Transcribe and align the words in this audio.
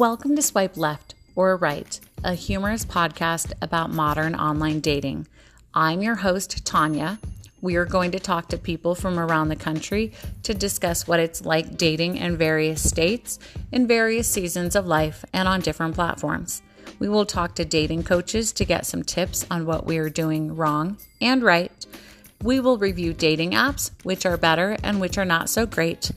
Welcome 0.00 0.34
to 0.36 0.40
Swipe 0.40 0.78
Left 0.78 1.14
or 1.36 1.58
Right, 1.58 2.00
a 2.24 2.32
humorous 2.32 2.86
podcast 2.86 3.52
about 3.60 3.90
modern 3.90 4.34
online 4.34 4.80
dating. 4.80 5.26
I'm 5.74 6.00
your 6.00 6.14
host, 6.14 6.64
Tanya. 6.64 7.18
We 7.60 7.76
are 7.76 7.84
going 7.84 8.10
to 8.12 8.18
talk 8.18 8.48
to 8.48 8.56
people 8.56 8.94
from 8.94 9.18
around 9.18 9.50
the 9.50 9.56
country 9.56 10.12
to 10.44 10.54
discuss 10.54 11.06
what 11.06 11.20
it's 11.20 11.44
like 11.44 11.76
dating 11.76 12.16
in 12.16 12.38
various 12.38 12.82
states, 12.82 13.38
in 13.72 13.86
various 13.86 14.26
seasons 14.26 14.74
of 14.74 14.86
life, 14.86 15.22
and 15.34 15.46
on 15.46 15.60
different 15.60 15.96
platforms. 15.96 16.62
We 16.98 17.10
will 17.10 17.26
talk 17.26 17.54
to 17.56 17.66
dating 17.66 18.04
coaches 18.04 18.54
to 18.54 18.64
get 18.64 18.86
some 18.86 19.02
tips 19.02 19.44
on 19.50 19.66
what 19.66 19.84
we 19.84 19.98
are 19.98 20.08
doing 20.08 20.56
wrong 20.56 20.96
and 21.20 21.42
right. 21.42 21.86
We 22.42 22.58
will 22.58 22.78
review 22.78 23.12
dating 23.12 23.50
apps, 23.50 23.90
which 24.02 24.24
are 24.24 24.38
better 24.38 24.78
and 24.82 24.98
which 24.98 25.18
are 25.18 25.26
not 25.26 25.50
so 25.50 25.66
great. 25.66 26.10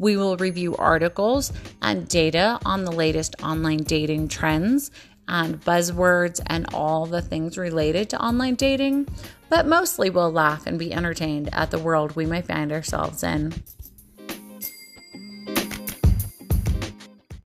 We 0.00 0.16
will 0.16 0.38
review 0.38 0.74
articles 0.76 1.52
and 1.82 2.08
data 2.08 2.58
on 2.64 2.84
the 2.84 2.90
latest 2.90 3.36
online 3.42 3.82
dating 3.82 4.28
trends 4.28 4.90
and 5.28 5.60
buzzwords 5.60 6.40
and 6.46 6.64
all 6.72 7.04
the 7.04 7.20
things 7.20 7.58
related 7.58 8.08
to 8.08 8.18
online 8.18 8.54
dating, 8.54 9.08
but 9.50 9.66
mostly 9.66 10.08
we'll 10.08 10.32
laugh 10.32 10.66
and 10.66 10.78
be 10.78 10.90
entertained 10.90 11.50
at 11.52 11.70
the 11.70 11.78
world 11.78 12.16
we 12.16 12.24
may 12.24 12.40
find 12.40 12.72
ourselves 12.72 13.22
in. 13.22 13.52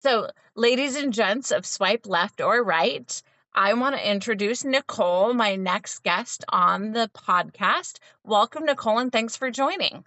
So, 0.00 0.28
ladies 0.54 0.96
and 0.96 1.10
gents 1.10 1.52
of 1.52 1.64
Swipe 1.64 2.04
Left 2.04 2.42
or 2.42 2.62
Right, 2.62 3.22
I 3.54 3.72
want 3.72 3.96
to 3.96 4.10
introduce 4.10 4.62
Nicole, 4.62 5.32
my 5.32 5.56
next 5.56 6.02
guest 6.02 6.44
on 6.50 6.92
the 6.92 7.10
podcast. 7.14 7.98
Welcome, 8.24 8.66
Nicole, 8.66 8.98
and 8.98 9.10
thanks 9.10 9.36
for 9.36 9.50
joining. 9.50 10.04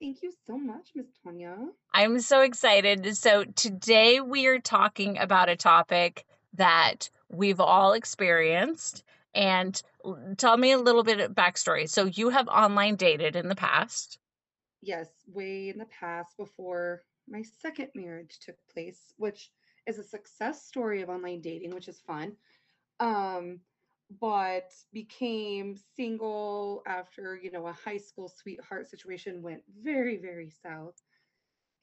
Thank 0.00 0.22
you 0.22 0.32
so 0.46 0.56
much, 0.56 0.90
Miss 0.94 1.06
Tanya. 1.24 1.56
I'm 1.92 2.20
so 2.20 2.42
excited. 2.42 3.16
So, 3.16 3.44
today 3.44 4.20
we 4.20 4.46
are 4.46 4.60
talking 4.60 5.18
about 5.18 5.48
a 5.48 5.56
topic 5.56 6.24
that 6.54 7.10
we've 7.28 7.60
all 7.60 7.92
experienced. 7.92 9.02
And 9.34 9.80
tell 10.36 10.56
me 10.56 10.72
a 10.72 10.78
little 10.78 11.02
bit 11.02 11.20
of 11.20 11.32
backstory. 11.32 11.88
So, 11.88 12.04
you 12.04 12.28
have 12.28 12.48
online 12.48 12.96
dated 12.96 13.34
in 13.34 13.48
the 13.48 13.56
past. 13.56 14.18
Yes, 14.80 15.08
way 15.26 15.70
in 15.70 15.78
the 15.78 15.86
past 15.86 16.36
before 16.36 17.02
my 17.28 17.42
second 17.60 17.88
marriage 17.94 18.38
took 18.40 18.56
place, 18.72 19.12
which 19.16 19.50
is 19.86 19.98
a 19.98 20.04
success 20.04 20.64
story 20.64 21.02
of 21.02 21.08
online 21.08 21.40
dating, 21.40 21.74
which 21.74 21.88
is 21.88 22.00
fun. 22.06 22.36
Um, 23.00 23.60
but 24.20 24.72
became 24.92 25.76
single 25.96 26.82
after 26.86 27.36
you 27.36 27.50
know 27.50 27.66
a 27.66 27.72
high 27.72 27.98
school 27.98 28.28
sweetheart 28.28 28.88
situation 28.88 29.42
went 29.42 29.62
very 29.82 30.16
very 30.16 30.50
south 30.50 30.94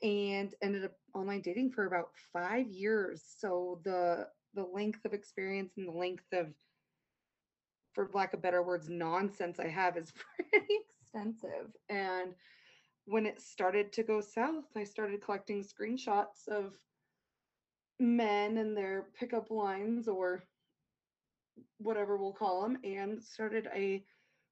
and 0.01 0.53
ended 0.61 0.85
up 0.85 0.91
online 1.13 1.41
dating 1.41 1.71
for 1.71 1.85
about 1.85 2.09
five 2.33 2.69
years. 2.69 3.23
So 3.37 3.79
the 3.83 4.27
the 4.53 4.63
length 4.63 5.03
of 5.05 5.13
experience 5.13 5.73
and 5.77 5.87
the 5.87 5.91
length 5.91 6.25
of 6.33 6.47
for 7.93 8.09
lack 8.13 8.33
of 8.33 8.41
better 8.41 8.61
words 8.61 8.89
nonsense 8.89 9.59
i 9.59 9.67
have 9.67 9.97
is 9.97 10.13
pretty 10.51 10.75
extensive. 11.01 11.75
And 11.89 12.33
when 13.05 13.25
it 13.25 13.39
started 13.41 13.93
to 13.93 14.03
go 14.03 14.21
south 14.21 14.65
i 14.75 14.83
started 14.83 15.21
collecting 15.21 15.63
screenshots 15.63 16.47
of 16.49 16.73
men 17.99 18.57
and 18.57 18.75
their 18.75 19.07
pickup 19.17 19.49
lines 19.49 20.07
or 20.07 20.43
whatever 21.77 22.17
we'll 22.17 22.33
call 22.33 22.61
them, 22.61 22.77
and 22.83 23.21
started 23.21 23.67
a 23.73 24.03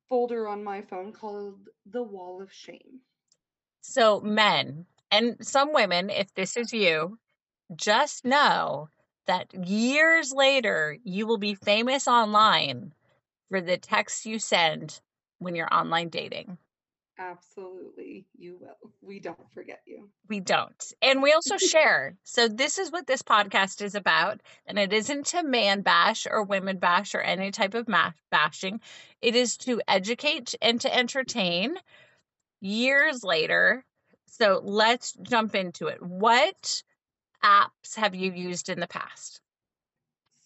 folder 0.09 0.47
on 0.47 0.63
my 0.63 0.81
phone 0.81 1.11
called 1.11 1.69
The 1.85 2.03
Wall 2.03 2.41
of 2.41 2.51
Shame. 2.51 3.01
So, 3.81 4.19
men 4.21 4.85
and 5.11 5.37
some 5.45 5.73
women, 5.73 6.09
if 6.09 6.33
this 6.33 6.57
is 6.57 6.73
you, 6.73 7.19
just 7.75 8.25
know 8.25 8.89
that 9.27 9.53
years 9.67 10.33
later 10.33 10.97
you 11.03 11.27
will 11.27 11.37
be 11.37 11.55
famous 11.55 12.07
online 12.07 12.93
for 13.49 13.61
the 13.61 13.77
texts 13.77 14.25
you 14.25 14.39
send 14.39 14.99
when 15.39 15.55
you're 15.55 15.73
online 15.73 16.09
dating. 16.09 16.57
Absolutely, 17.19 18.25
you 18.35 18.57
will. 18.59 18.91
We 19.01 19.19
don't 19.19 19.51
forget 19.53 19.81
you. 19.85 20.09
We 20.27 20.39
don't. 20.39 20.93
And 21.01 21.21
we 21.21 21.31
also 21.33 21.57
share. 21.57 22.15
So, 22.23 22.47
this 22.47 22.79
is 22.79 22.91
what 22.91 23.05
this 23.05 23.21
podcast 23.21 23.81
is 23.81 23.93
about. 23.93 24.41
And 24.65 24.79
it 24.79 24.91
isn't 24.91 25.27
to 25.27 25.43
man 25.43 25.81
bash 25.81 26.25
or 26.29 26.43
women 26.43 26.77
bash 26.79 27.13
or 27.13 27.21
any 27.21 27.51
type 27.51 27.75
of 27.75 27.87
math 27.87 28.15
bashing, 28.31 28.81
it 29.21 29.35
is 29.35 29.57
to 29.57 29.81
educate 29.87 30.55
and 30.61 30.81
to 30.81 30.93
entertain 30.93 31.75
years 32.61 33.23
later. 33.23 33.85
So, 34.25 34.61
let's 34.63 35.13
jump 35.21 35.53
into 35.53 35.87
it. 35.87 36.01
What 36.01 36.81
apps 37.43 37.95
have 37.95 38.15
you 38.15 38.31
used 38.31 38.69
in 38.69 38.79
the 38.79 38.87
past? 38.87 39.41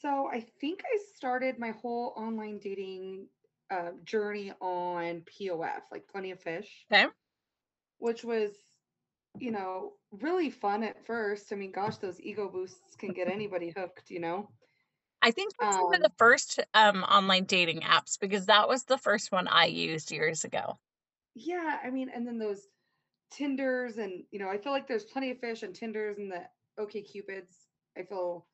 So, 0.01 0.29
I 0.31 0.41
think 0.59 0.81
I 0.83 0.97
started 1.15 1.59
my 1.59 1.71
whole 1.71 2.13
online 2.17 2.59
dating 2.59 3.27
uh, 3.69 3.91
journey 4.03 4.53
on 4.61 5.23
POF, 5.23 5.81
like 5.91 6.07
Plenty 6.07 6.31
of 6.31 6.39
Fish. 6.39 6.85
Okay. 6.91 7.07
Which 7.99 8.23
was, 8.23 8.51
you 9.39 9.51
know, 9.51 9.93
really 10.11 10.49
fun 10.49 10.83
at 10.83 11.05
first. 11.05 11.51
I 11.51 11.55
mean, 11.55 11.71
gosh, 11.71 11.97
those 11.97 12.21
ego 12.21 12.49
boosts 12.49 12.95
can 12.95 13.13
get 13.13 13.27
anybody 13.27 13.73
hooked, 13.75 14.09
you 14.09 14.19
know? 14.19 14.49
I 15.21 15.31
think 15.31 15.53
that's 15.59 15.77
um, 15.77 15.83
one 15.83 15.95
of 15.95 16.03
the 16.03 16.11
first 16.17 16.59
um, 16.73 17.03
online 17.03 17.45
dating 17.45 17.81
apps 17.81 18.19
because 18.19 18.45
that 18.45 18.69
was 18.69 18.83
the 18.83 18.99
first 18.99 19.31
one 19.31 19.47
I 19.47 19.65
used 19.65 20.11
years 20.11 20.43
ago. 20.43 20.77
Yeah, 21.33 21.79
I 21.83 21.89
mean, 21.89 22.09
and 22.13 22.25
then 22.25 22.37
those 22.37 22.67
Tinders 23.31 23.97
and 23.97 24.23
you 24.31 24.39
know, 24.39 24.49
I 24.49 24.57
feel 24.57 24.71
like 24.71 24.87
there's 24.87 25.03
plenty 25.03 25.31
of 25.31 25.39
fish 25.39 25.63
and 25.63 25.75
Tinders 25.75 26.17
and 26.17 26.31
the 26.31 26.43
OK 26.77 27.01
Cupids. 27.01 27.55
I 27.97 28.03
feel 28.03 28.45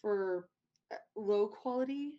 for 0.00 0.48
uh, 0.92 0.96
low 1.14 1.46
quality 1.46 2.14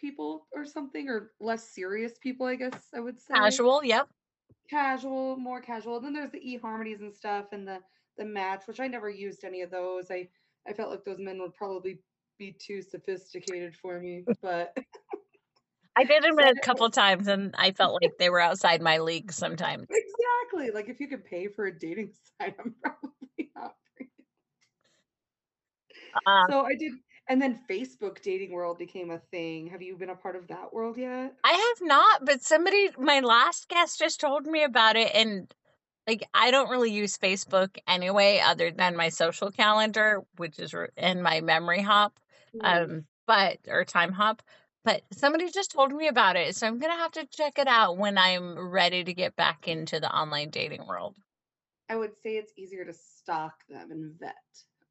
people 0.00 0.46
or 0.54 0.64
something, 0.64 1.08
or 1.08 1.32
less 1.40 1.68
serious 1.68 2.18
people, 2.18 2.46
I 2.46 2.54
guess 2.56 2.88
I 2.94 3.00
would 3.00 3.18
say. 3.18 3.34
Casual, 3.34 3.84
yep. 3.84 4.08
Casual, 4.68 5.36
more 5.36 5.60
casual. 5.60 6.00
Then 6.00 6.12
there's 6.12 6.30
the 6.30 6.40
eHarmonies 6.40 7.00
and 7.00 7.14
stuff, 7.14 7.46
and 7.52 7.66
the 7.66 7.80
the 8.18 8.24
Match, 8.24 8.62
which 8.66 8.80
I 8.80 8.88
never 8.88 9.10
used 9.10 9.44
any 9.44 9.62
of 9.62 9.70
those. 9.70 10.10
I 10.10 10.28
I 10.68 10.72
felt 10.72 10.90
like 10.90 11.04
those 11.04 11.18
men 11.18 11.40
would 11.40 11.54
probably 11.54 12.00
be 12.38 12.52
too 12.52 12.82
sophisticated 12.82 13.74
for 13.74 14.00
me, 14.00 14.24
but. 14.42 14.76
I 15.98 16.04
did 16.04 16.22
them 16.24 16.38
a 16.38 16.54
couple 16.62 16.90
times 16.90 17.26
and 17.26 17.54
I 17.56 17.72
felt 17.72 18.00
like 18.02 18.18
they 18.18 18.28
were 18.28 18.40
outside 18.40 18.82
my 18.82 18.98
league 18.98 19.32
sometimes. 19.32 19.86
Exactly. 19.88 20.70
Like 20.70 20.90
if 20.90 21.00
you 21.00 21.08
could 21.08 21.24
pay 21.24 21.48
for 21.48 21.66
a 21.66 21.78
dating 21.78 22.10
site, 22.40 22.54
I'm 22.58 22.74
probably 22.82 23.50
not. 23.56 23.74
Um, 26.26 26.46
so 26.50 26.60
I 26.60 26.74
did 26.78 26.92
and 27.28 27.42
then 27.42 27.58
Facebook 27.68 28.22
dating 28.22 28.52
world 28.52 28.78
became 28.78 29.10
a 29.10 29.18
thing. 29.18 29.66
Have 29.68 29.82
you 29.82 29.96
been 29.96 30.10
a 30.10 30.14
part 30.14 30.36
of 30.36 30.46
that 30.48 30.72
world 30.72 30.96
yet? 30.96 31.34
I 31.42 31.52
have 31.52 31.88
not, 31.88 32.24
but 32.24 32.42
somebody, 32.42 32.90
my 32.98 33.20
last 33.20 33.68
guest 33.68 33.98
just 33.98 34.20
told 34.20 34.46
me 34.46 34.62
about 34.62 34.96
it. 34.96 35.10
And 35.14 35.52
like, 36.06 36.28
I 36.32 36.50
don't 36.50 36.70
really 36.70 36.92
use 36.92 37.18
Facebook 37.18 37.76
anyway, 37.88 38.40
other 38.44 38.70
than 38.70 38.96
my 38.96 39.08
social 39.08 39.50
calendar, 39.50 40.22
which 40.36 40.58
is 40.58 40.74
in 40.96 41.20
my 41.20 41.40
memory 41.40 41.82
hop, 41.82 42.18
mm. 42.54 42.60
um, 42.62 43.04
but, 43.26 43.58
or 43.66 43.84
Timehop. 43.84 44.38
But 44.84 45.02
somebody 45.12 45.50
just 45.50 45.72
told 45.72 45.92
me 45.92 46.06
about 46.06 46.36
it. 46.36 46.54
So 46.54 46.68
I'm 46.68 46.78
going 46.78 46.92
to 46.92 46.98
have 46.98 47.10
to 47.12 47.26
check 47.26 47.58
it 47.58 47.66
out 47.66 47.98
when 47.98 48.18
I'm 48.18 48.70
ready 48.70 49.02
to 49.02 49.14
get 49.14 49.34
back 49.34 49.66
into 49.66 49.98
the 49.98 50.14
online 50.16 50.50
dating 50.50 50.86
world. 50.86 51.16
I 51.90 51.96
would 51.96 52.12
say 52.22 52.36
it's 52.36 52.52
easier 52.56 52.84
to 52.84 52.92
stalk 52.92 53.54
them 53.68 53.90
and 53.90 54.14
vet. 54.18 54.34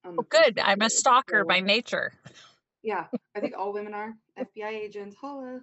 Oh, 0.06 0.22
good. 0.30 0.60
I'm 0.60 0.82
a 0.82 0.90
stalker 0.90 1.44
by 1.46 1.62
nature. 1.62 2.14
Yeah, 2.84 3.06
I 3.36 3.40
think 3.40 3.56
all 3.58 3.74
women 3.74 3.94
are 3.96 4.14
FBI 4.40 4.70
agents. 4.70 5.16
Holla. 5.20 5.62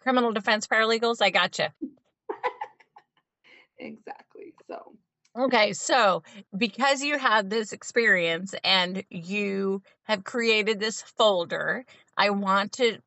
Criminal 0.00 0.32
defense 0.32 0.66
paralegals. 0.66 1.22
I 1.22 1.30
gotcha. 1.30 1.72
exactly. 3.78 4.54
So. 4.66 4.94
Okay, 5.38 5.72
so 5.72 6.24
because 6.56 7.02
you 7.02 7.18
had 7.18 7.48
this 7.48 7.72
experience 7.72 8.54
and 8.64 9.04
you 9.10 9.82
have 10.04 10.24
created 10.24 10.80
this 10.80 11.02
folder, 11.02 11.84
I 12.16 12.30
want 12.30 12.72
to 12.72 12.98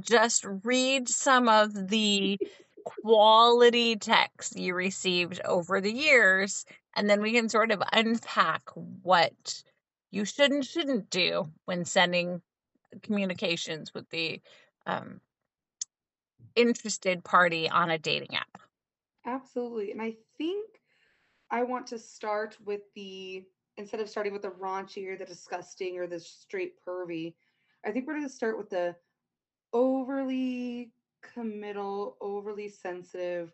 just 0.00 0.46
read 0.64 1.08
some 1.08 1.48
of 1.48 1.88
the 1.88 2.38
quality 3.02 3.96
texts 3.96 4.56
you 4.56 4.74
received 4.74 5.40
over 5.44 5.80
the 5.80 5.92
years 5.92 6.64
and 6.96 7.08
then 7.08 7.20
we 7.20 7.32
can 7.32 7.48
sort 7.48 7.70
of 7.70 7.82
unpack 7.92 8.62
what 9.02 9.62
you 10.10 10.24
should 10.24 10.50
and 10.50 10.64
shouldn't 10.64 11.10
do 11.10 11.48
when 11.64 11.84
sending 11.84 12.40
communications 13.02 13.92
with 13.94 14.08
the 14.10 14.40
um, 14.86 15.20
interested 16.56 17.22
party 17.22 17.68
on 17.68 17.90
a 17.90 17.98
dating 17.98 18.34
app. 18.34 18.60
Absolutely. 19.26 19.92
And 19.92 20.00
I 20.00 20.16
think 20.38 20.66
I 21.50 21.62
want 21.62 21.86
to 21.88 21.98
start 21.98 22.56
with 22.64 22.80
the, 22.94 23.44
instead 23.76 24.00
of 24.00 24.08
starting 24.08 24.32
with 24.32 24.42
the 24.42 24.50
raunchy 24.50 25.06
or 25.06 25.16
the 25.16 25.24
disgusting 25.24 25.98
or 25.98 26.06
the 26.06 26.20
straight 26.20 26.74
pervy, 26.86 27.34
I 27.84 27.90
think 27.90 28.06
we're 28.06 28.14
going 28.14 28.26
to 28.26 28.32
start 28.32 28.58
with 28.58 28.70
the 28.70 28.96
overly 29.72 30.90
committal, 31.22 32.16
overly 32.20 32.68
sensitive, 32.68 33.52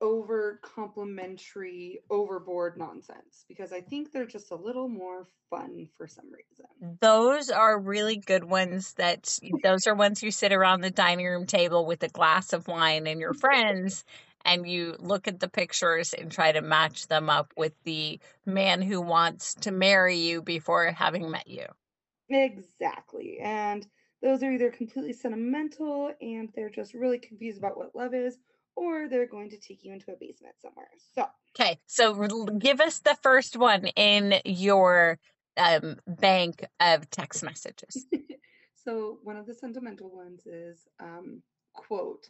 over 0.00 0.60
complimentary, 0.62 2.00
overboard 2.10 2.76
nonsense 2.76 3.44
because 3.48 3.72
I 3.72 3.80
think 3.80 4.12
they're 4.12 4.26
just 4.26 4.50
a 4.50 4.56
little 4.56 4.88
more 4.88 5.28
fun 5.50 5.88
for 5.96 6.06
some 6.06 6.26
reason. 6.26 6.98
Those 7.00 7.50
are 7.50 7.78
really 7.78 8.16
good 8.16 8.44
ones 8.44 8.94
that 8.94 9.38
those 9.62 9.86
are 9.86 9.94
ones 9.94 10.22
you 10.22 10.30
sit 10.30 10.52
around 10.52 10.80
the 10.80 10.90
dining 10.90 11.26
room 11.26 11.46
table 11.46 11.86
with 11.86 12.02
a 12.02 12.08
glass 12.08 12.52
of 12.52 12.68
wine 12.68 13.06
and 13.06 13.20
your 13.20 13.34
friends 13.40 14.04
and 14.44 14.68
you 14.68 14.94
look 14.98 15.26
at 15.26 15.40
the 15.40 15.48
pictures 15.48 16.12
and 16.12 16.30
try 16.30 16.52
to 16.52 16.60
match 16.60 17.06
them 17.08 17.30
up 17.30 17.52
with 17.56 17.72
the 17.84 18.20
man 18.44 18.82
who 18.82 19.00
wants 19.00 19.54
to 19.54 19.70
marry 19.70 20.16
you 20.16 20.42
before 20.42 20.90
having 20.92 21.30
met 21.30 21.48
you. 21.48 21.64
Exactly. 22.28 23.38
And 23.38 23.86
those 24.24 24.42
are 24.42 24.50
either 24.50 24.70
completely 24.70 25.12
sentimental 25.12 26.10
and 26.22 26.48
they're 26.56 26.70
just 26.70 26.94
really 26.94 27.18
confused 27.18 27.58
about 27.58 27.76
what 27.76 27.94
love 27.94 28.14
is, 28.14 28.38
or 28.74 29.06
they're 29.06 29.26
going 29.26 29.50
to 29.50 29.58
take 29.58 29.84
you 29.84 29.92
into 29.92 30.10
a 30.10 30.16
basement 30.18 30.54
somewhere. 30.60 30.88
So, 31.14 31.26
okay. 31.54 31.78
So, 31.86 32.14
give 32.58 32.80
us 32.80 33.00
the 33.00 33.16
first 33.22 33.58
one 33.58 33.86
in 33.88 34.40
your 34.46 35.18
um, 35.58 35.96
bank 36.06 36.64
of 36.80 37.08
text 37.10 37.44
messages. 37.44 38.06
so, 38.84 39.18
one 39.22 39.36
of 39.36 39.46
the 39.46 39.54
sentimental 39.54 40.10
ones 40.10 40.46
is 40.46 40.88
um, 41.00 41.42
quote, 41.74 42.26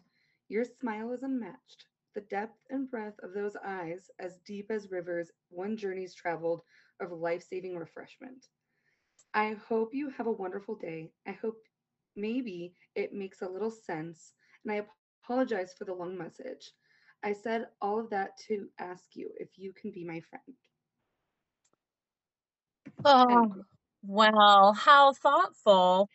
Your 0.49 0.64
smile 0.64 1.12
is 1.12 1.23
unmatched. 1.23 1.87
The 2.17 2.23
depth 2.23 2.58
and 2.70 2.91
breadth 2.91 3.20
of 3.23 3.35
those 3.35 3.56
eyes, 3.64 4.11
as 4.19 4.38
deep 4.44 4.70
as 4.70 4.91
rivers 4.91 5.31
one 5.49 5.76
journey's 5.76 6.14
traveled 6.14 6.62
of 7.00 7.12
life 7.12 7.44
saving 7.49 7.76
refreshment. 7.76 8.46
I 9.32 9.56
hope 9.69 9.94
you 9.94 10.11
have 10.11 10.26
a 10.26 10.32
wonderful 10.32 10.76
day. 10.76 11.11
I 11.26 11.32
hope 11.32 11.56
maybe 12.16 12.75
it 12.94 13.12
makes 13.12 13.43
a 13.43 13.49
little 13.49 13.70
sense, 13.70 14.34
and 14.64 14.72
I 14.72 14.84
apologize 15.25 15.75
for 15.76 15.84
the 15.84 15.94
long 15.94 16.16
message. 16.16 16.72
I 17.22 17.32
said 17.32 17.69
all 17.81 17.99
of 17.99 18.11
that 18.11 18.37
to 18.49 18.69
ask 18.78 19.05
you 19.14 19.31
if 19.38 19.49
you 19.56 19.72
can 19.72 19.90
be 19.90 20.05
my 20.05 20.20
friend. 20.20 20.56
Oh, 23.05 23.55
well, 24.02 24.72
how 24.75 25.12
thoughtful. 25.14 26.08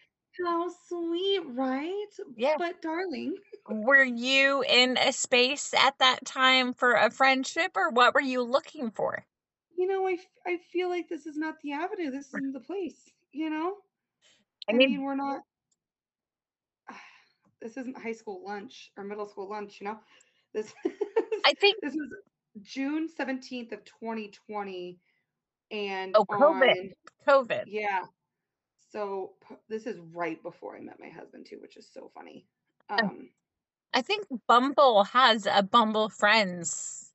How 0.46 0.69
sweet, 0.88 1.42
right? 1.48 2.06
Yeah. 2.38 2.56
But, 2.57 2.81
darling, 2.81 3.36
were 3.68 4.04
you 4.04 4.63
in 4.68 4.98
a 4.98 5.12
space 5.12 5.74
at 5.74 5.98
that 6.00 6.25
time 6.25 6.74
for 6.74 6.94
a 6.94 7.10
friendship, 7.10 7.72
or 7.75 7.90
what 7.90 8.13
were 8.13 8.22
you 8.22 8.42
looking 8.44 8.92
for? 8.92 9.25
you 9.80 9.88
know, 9.88 10.06
I, 10.06 10.18
I 10.45 10.57
feel 10.57 10.90
like 10.90 11.07
this 11.07 11.25
is 11.25 11.38
not 11.38 11.56
the 11.63 11.72
avenue. 11.72 12.12
This 12.12 12.28
isn't 12.28 12.52
the 12.52 12.60
place, 12.60 13.10
you 13.31 13.50
know? 13.50 13.75
I, 14.69 14.74
I 14.74 14.75
mean, 14.75 14.90
mean, 14.92 15.04
we're 15.04 15.16
not, 15.16 15.42
this 17.61 17.77
isn't 17.77 17.97
high 17.97 18.13
school 18.13 18.41
lunch 18.45 18.91
or 18.97 19.03
middle 19.03 19.27
school 19.27 19.50
lunch, 19.50 19.79
you 19.79 19.88
know? 19.88 19.97
This, 20.53 20.73
I 21.45 21.53
think 21.53 21.77
this 21.81 21.95
was 21.95 22.09
June 22.61 23.07
17th 23.07 23.71
of 23.71 23.83
2020. 23.85 24.97
And 25.71 26.15
oh, 26.17 26.25
COVID. 26.25 26.69
On, 26.71 26.91
COVID. 27.27 27.63
Yeah. 27.67 28.06
So 28.91 29.33
this 29.67 29.85
is 29.85 30.00
right 30.13 30.41
before 30.41 30.75
I 30.75 30.79
met 30.79 31.00
my 31.00 31.09
husband 31.09 31.45
too, 31.47 31.57
which 31.61 31.77
is 31.77 31.88
so 31.94 32.09
funny. 32.15 32.47
Um, 32.89 33.29
I 33.94 34.01
think 34.01 34.25
Bumble 34.47 35.03
has 35.03 35.45
a 35.45 35.61
Bumble 35.61 36.09
Friends 36.09 37.09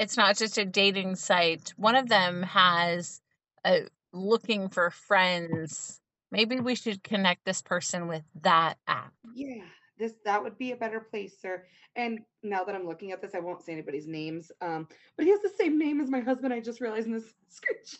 it's 0.00 0.16
not 0.16 0.38
just 0.38 0.56
a 0.56 0.64
dating 0.64 1.14
site. 1.14 1.74
One 1.76 1.94
of 1.94 2.08
them 2.08 2.42
has 2.42 3.20
a 3.66 3.82
looking 4.14 4.70
for 4.70 4.88
friends. 4.90 6.00
Maybe 6.30 6.60
we 6.60 6.74
should 6.74 7.02
connect 7.02 7.44
this 7.44 7.62
person 7.62 8.06
with 8.06 8.22
that 8.42 8.74
app. 8.86 9.12
Yeah, 9.34 9.64
this 9.98 10.14
that 10.24 10.42
would 10.42 10.58
be 10.58 10.72
a 10.72 10.76
better 10.76 11.00
place, 11.00 11.40
sir. 11.40 11.64
And 11.96 12.20
now 12.42 12.64
that 12.64 12.74
I'm 12.74 12.86
looking 12.86 13.12
at 13.12 13.20
this, 13.20 13.34
I 13.34 13.40
won't 13.40 13.62
say 13.62 13.72
anybody's 13.72 14.06
names. 14.06 14.52
Um, 14.60 14.88
but 15.16 15.26
he 15.26 15.30
has 15.32 15.42
the 15.42 15.52
same 15.58 15.78
name 15.78 16.00
as 16.00 16.08
my 16.08 16.20
husband. 16.20 16.52
I 16.52 16.60
just 16.60 16.80
realized 16.80 17.06
in 17.06 17.12
this 17.12 17.24
screenshot. 17.50 17.98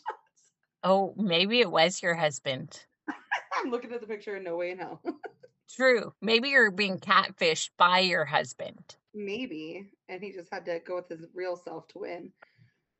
Oh, 0.83 1.13
maybe 1.17 1.59
it 1.59 1.69
was 1.69 2.01
your 2.01 2.15
husband. 2.15 2.85
I'm 3.55 3.69
looking 3.69 3.91
at 3.91 4.01
the 4.01 4.07
picture 4.07 4.35
and 4.35 4.45
no 4.45 4.55
way 4.55 4.71
in 4.71 4.79
hell. 4.79 5.01
True. 5.75 6.13
Maybe 6.21 6.49
you're 6.49 6.71
being 6.71 6.99
catfished 6.99 7.69
by 7.77 7.99
your 7.99 8.25
husband. 8.25 8.95
Maybe. 9.13 9.89
And 10.09 10.21
he 10.21 10.31
just 10.31 10.49
had 10.51 10.65
to 10.65 10.79
go 10.85 10.95
with 10.95 11.07
his 11.07 11.27
real 11.33 11.55
self 11.55 11.87
to 11.89 11.99
win. 11.99 12.31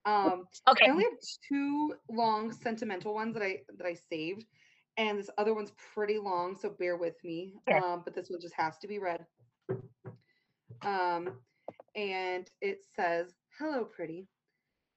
Um 0.05 0.45
okay. 0.67 0.85
I 0.87 0.89
only 0.89 1.03
have 1.03 1.13
two 1.47 1.95
long 2.09 2.51
sentimental 2.51 3.13
ones 3.13 3.33
that 3.33 3.43
I 3.43 3.59
that 3.77 3.85
I 3.85 3.95
saved. 4.09 4.45
And 5.01 5.17
this 5.17 5.31
other 5.39 5.55
one's 5.55 5.71
pretty 5.95 6.19
long, 6.19 6.55
so 6.55 6.69
bear 6.69 6.95
with 6.95 7.15
me. 7.23 7.55
Um, 7.73 8.03
but 8.05 8.13
this 8.13 8.29
one 8.29 8.39
just 8.39 8.53
has 8.53 8.77
to 8.77 8.87
be 8.87 8.99
read. 8.99 9.25
Um, 10.83 11.39
and 11.95 12.47
it 12.61 12.81
says, 12.95 13.33
Hello, 13.57 13.83
pretty. 13.83 14.27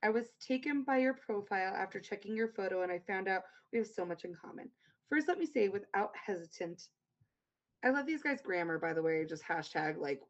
I 0.02 0.10
was 0.10 0.26
taken 0.46 0.84
by 0.84 0.98
your 0.98 1.14
profile 1.14 1.72
after 1.74 2.00
checking 2.00 2.36
your 2.36 2.48
photo, 2.48 2.82
and 2.82 2.92
I 2.92 3.00
found 3.06 3.28
out 3.28 3.44
we 3.72 3.78
have 3.78 3.88
so 3.88 4.04
much 4.04 4.24
in 4.24 4.34
common. 4.34 4.68
First, 5.08 5.26
let 5.26 5.38
me 5.38 5.46
say, 5.46 5.68
without 5.68 6.10
hesitant, 6.14 6.82
I 7.82 7.88
love 7.88 8.04
these 8.04 8.22
guys' 8.22 8.42
grammar, 8.42 8.78
by 8.78 8.92
the 8.92 9.02
way, 9.02 9.24
just 9.24 9.42
hashtag 9.42 9.96
like 9.98 10.20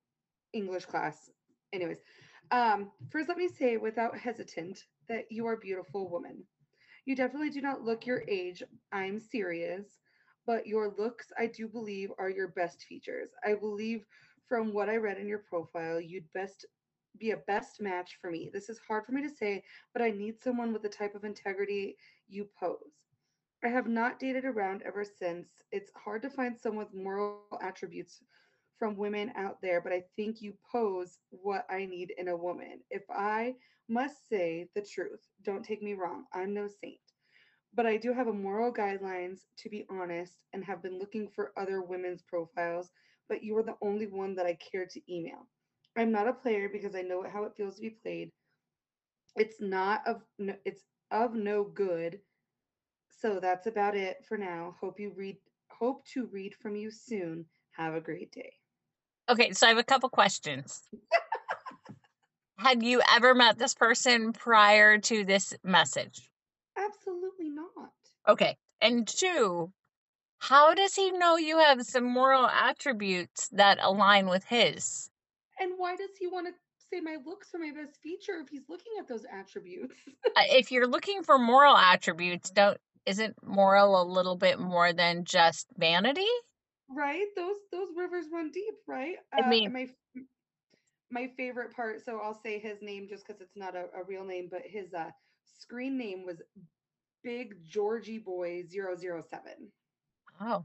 English 0.53 0.85
class. 0.85 1.31
Anyways, 1.73 1.99
um, 2.53 2.93
first, 3.11 3.29
let 3.29 3.39
me 3.39 3.49
say 3.49 3.77
without 3.77 4.17
hesitant 4.17 4.85
that 5.09 5.25
you 5.31 5.47
are 5.47 5.55
a 5.55 5.59
beautiful 5.59 6.09
woman. 6.09 6.45
You 7.05 7.17
definitely 7.17 7.51
do 7.51 7.61
not 7.61 7.83
look 7.83 8.07
your 8.07 8.23
age. 8.29 8.63
I'm 8.93 9.19
serious, 9.21 10.01
but 10.47 10.67
your 10.67 10.95
looks, 10.97 11.33
I 11.39 11.47
do 11.47 11.69
believe, 11.69 12.11
are 12.19 12.31
your 12.31 12.49
best 12.49 12.85
features. 12.85 13.31
I 13.45 13.55
believe 13.55 14.07
from 14.47 14.73
what 14.73 14.89
I 14.89 14.97
read 14.97 15.19
in 15.19 15.29
your 15.29 15.39
profile, 15.39 16.01
you'd 16.01 16.33
best 16.33 16.67
be 17.19 17.31
a 17.31 17.37
best 17.37 17.81
match 17.81 18.19
for 18.21 18.31
me. 18.31 18.51
This 18.53 18.69
is 18.69 18.81
hard 18.89 19.05
for 19.05 19.13
me 19.13 19.23
to 19.23 19.31
say, 19.31 19.63
but 19.93 20.03
I 20.03 20.11
need 20.11 20.41
someone 20.41 20.73
with 20.73 20.83
the 20.83 20.89
type 20.89 21.15
of 21.15 21.25
integrity 21.25 21.97
you 22.29 22.49
pose. 22.59 23.05
I 23.65 23.69
have 23.69 23.87
not 23.87 24.19
dated 24.19 24.45
around 24.45 24.83
ever 24.83 25.05
since. 25.05 25.49
It's 25.73 25.91
hard 25.95 26.23
to 26.23 26.31
find 26.31 26.59
someone 26.59 26.87
with 26.87 26.95
moral 26.95 27.37
attributes 27.39 28.01
from 28.79 28.97
women 28.97 29.11
out 29.37 29.61
there, 29.63 29.81
but 29.81 29.93
I 29.93 30.03
think 30.17 30.43
you 30.43 30.55
pose 30.71 31.19
what 31.31 31.65
I 31.71 31.87
need 31.87 32.13
in 32.19 32.29
a 32.29 32.37
woman. 32.37 32.81
If 32.91 33.03
I 33.11 33.55
must 33.89 34.29
say 34.29 34.69
the 34.75 34.83
truth, 34.83 35.21
don't 35.43 35.65
take 35.65 35.83
me 35.83 35.95
wrong, 35.95 36.25
I'm 36.33 36.55
no 36.55 36.67
saint. 36.67 37.01
But 37.75 37.87
I 37.87 37.97
do 37.97 38.13
have 38.13 38.29
a 38.29 38.33
moral 38.33 38.73
guidelines 38.73 39.41
to 39.59 39.69
be 39.69 39.87
honest 39.91 40.45
and 40.53 40.65
have 40.65 40.83
been 40.83 40.99
looking 40.99 41.29
for 41.35 41.53
other 41.57 41.83
women's 41.83 42.23
profiles, 42.23 42.91
but 43.29 43.43
you 43.43 43.57
are 43.57 43.63
the 43.63 43.77
only 43.83 44.07
one 44.07 44.35
that 44.37 44.47
I 44.47 44.57
care 44.73 44.87
to 44.87 45.13
email. 45.13 45.49
I'm 45.97 46.13
not 46.13 46.29
a 46.29 46.33
player 46.33 46.69
because 46.69 46.95
I 46.95 47.03
know 47.03 47.25
how 47.31 47.45
it 47.45 47.53
feels 47.57 47.77
to 47.77 47.83
be 47.83 47.91
played. 47.91 48.33
It's 49.37 49.61
not 49.61 50.07
of 50.07 50.23
no, 50.39 50.55
it's 50.65 50.83
of 51.11 51.35
no 51.35 51.65
good. 51.65 52.21
So 53.09 53.41
that's 53.41 53.67
about 53.67 53.97
it 53.97 54.25
for 54.29 54.37
now. 54.37 54.77
Hope 54.81 55.01
you 55.01 55.13
read 55.17 55.37
hope 55.71 56.07
to 56.15 56.27
read 56.27 56.55
from 56.61 56.77
you 56.77 56.91
soon. 56.91 57.47
Have 57.77 57.95
a 57.95 58.01
great 58.01 58.33
day. 58.33 58.53
Okay, 59.29 59.53
so 59.53 59.67
I 59.67 59.71
have 59.71 59.79
a 59.79 59.85
couple 59.85 60.09
questions. 60.09 60.83
Had 62.57 62.83
you 62.83 63.03
ever 63.15 63.35
met 63.35 63.59
this 63.59 63.75
person 63.75 64.33
prior 64.33 64.99
to 64.99 65.25
this 65.25 65.55
message? 65.63 66.31
Absolutely 66.77 67.51
not. 67.51 67.93
Okay. 68.29 68.57
And 68.81 69.07
two, 69.07 69.73
how 70.39 70.75
does 70.75 70.95
he 70.95 71.11
know 71.13 71.37
you 71.37 71.59
have 71.59 71.83
some 71.83 72.05
moral 72.05 72.47
attributes 72.47 73.49
that 73.49 73.79
align 73.81 74.29
with 74.29 74.45
his? 74.45 75.11
And 75.59 75.73
why 75.77 75.97
does 75.97 76.11
he 76.19 76.27
want 76.27 76.47
to 76.47 76.53
say 76.93 77.01
my 77.01 77.17
looks 77.25 77.55
are 77.55 77.59
my 77.59 77.73
best 77.73 78.01
feature 78.03 78.39
if 78.41 78.49
he's 78.49 78.69
looking 78.69 78.93
at 78.99 79.09
those 79.09 79.25
attributes? 79.33 79.95
Uh, 80.37 80.43
if 80.51 80.73
you're 80.73 80.89
looking 80.89 81.23
for 81.23 81.39
moral 81.39 81.77
attributes, 81.77 82.51
don't 82.51 82.79
isn't 83.07 83.37
moral 83.45 84.03
a 84.03 84.05
little 84.05 84.37
bit 84.37 84.59
more 84.59 84.93
than 84.93 85.25
just 85.25 85.69
vanity? 85.77 86.27
right 86.89 87.27
those 87.37 87.57
those 87.73 87.89
rivers 87.97 88.27
run 88.33 88.51
deep 88.51 88.75
right 88.87 89.17
uh, 89.37 89.43
i 89.43 89.49
mean 89.49 89.73
my 89.73 89.89
my 91.11 91.31
favorite 91.37 91.75
part 91.75 92.05
so 92.05 92.19
i'll 92.23 92.39
say 92.43 92.59
his 92.59 92.79
name 92.83 93.07
just 93.09 93.27
because 93.27 93.41
it's 93.41 93.57
not 93.57 93.75
a, 93.75 93.87
a, 93.97 94.05
real 94.07 94.25
name 94.25 94.49
but 94.51 94.63
his 94.65 94.93
uh 94.95 95.11
screen 95.45 95.97
name 95.99 96.25
was 96.25 96.43
big 97.23 97.55
georgie 97.65 98.19
boy 98.19 98.63
007 98.71 99.23
oh 100.41 100.65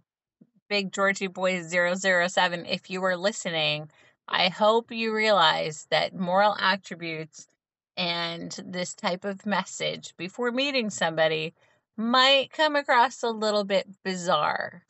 big 0.70 0.92
georgie 0.92 1.28
boy 1.28 1.62
007 1.62 2.66
if 2.66 2.90
you 2.90 3.02
were 3.02 3.18
listening 3.18 3.90
i 4.28 4.50
hope 4.50 4.92
you 4.92 5.14
realize 5.14 5.88
that 5.92 6.16
moral 6.16 6.56
attributes 6.60 7.48
and 7.98 8.58
this 8.66 8.96
type 8.96 9.26
of 9.26 9.46
message 9.46 10.14
before 10.18 10.52
meeting 10.52 10.90
somebody 10.90 11.54
might 11.98 12.52
come 12.52 12.76
across 12.76 13.24
a 13.24 13.30
little 13.30 13.66
bit 13.66 13.88
bizarre 14.04 14.84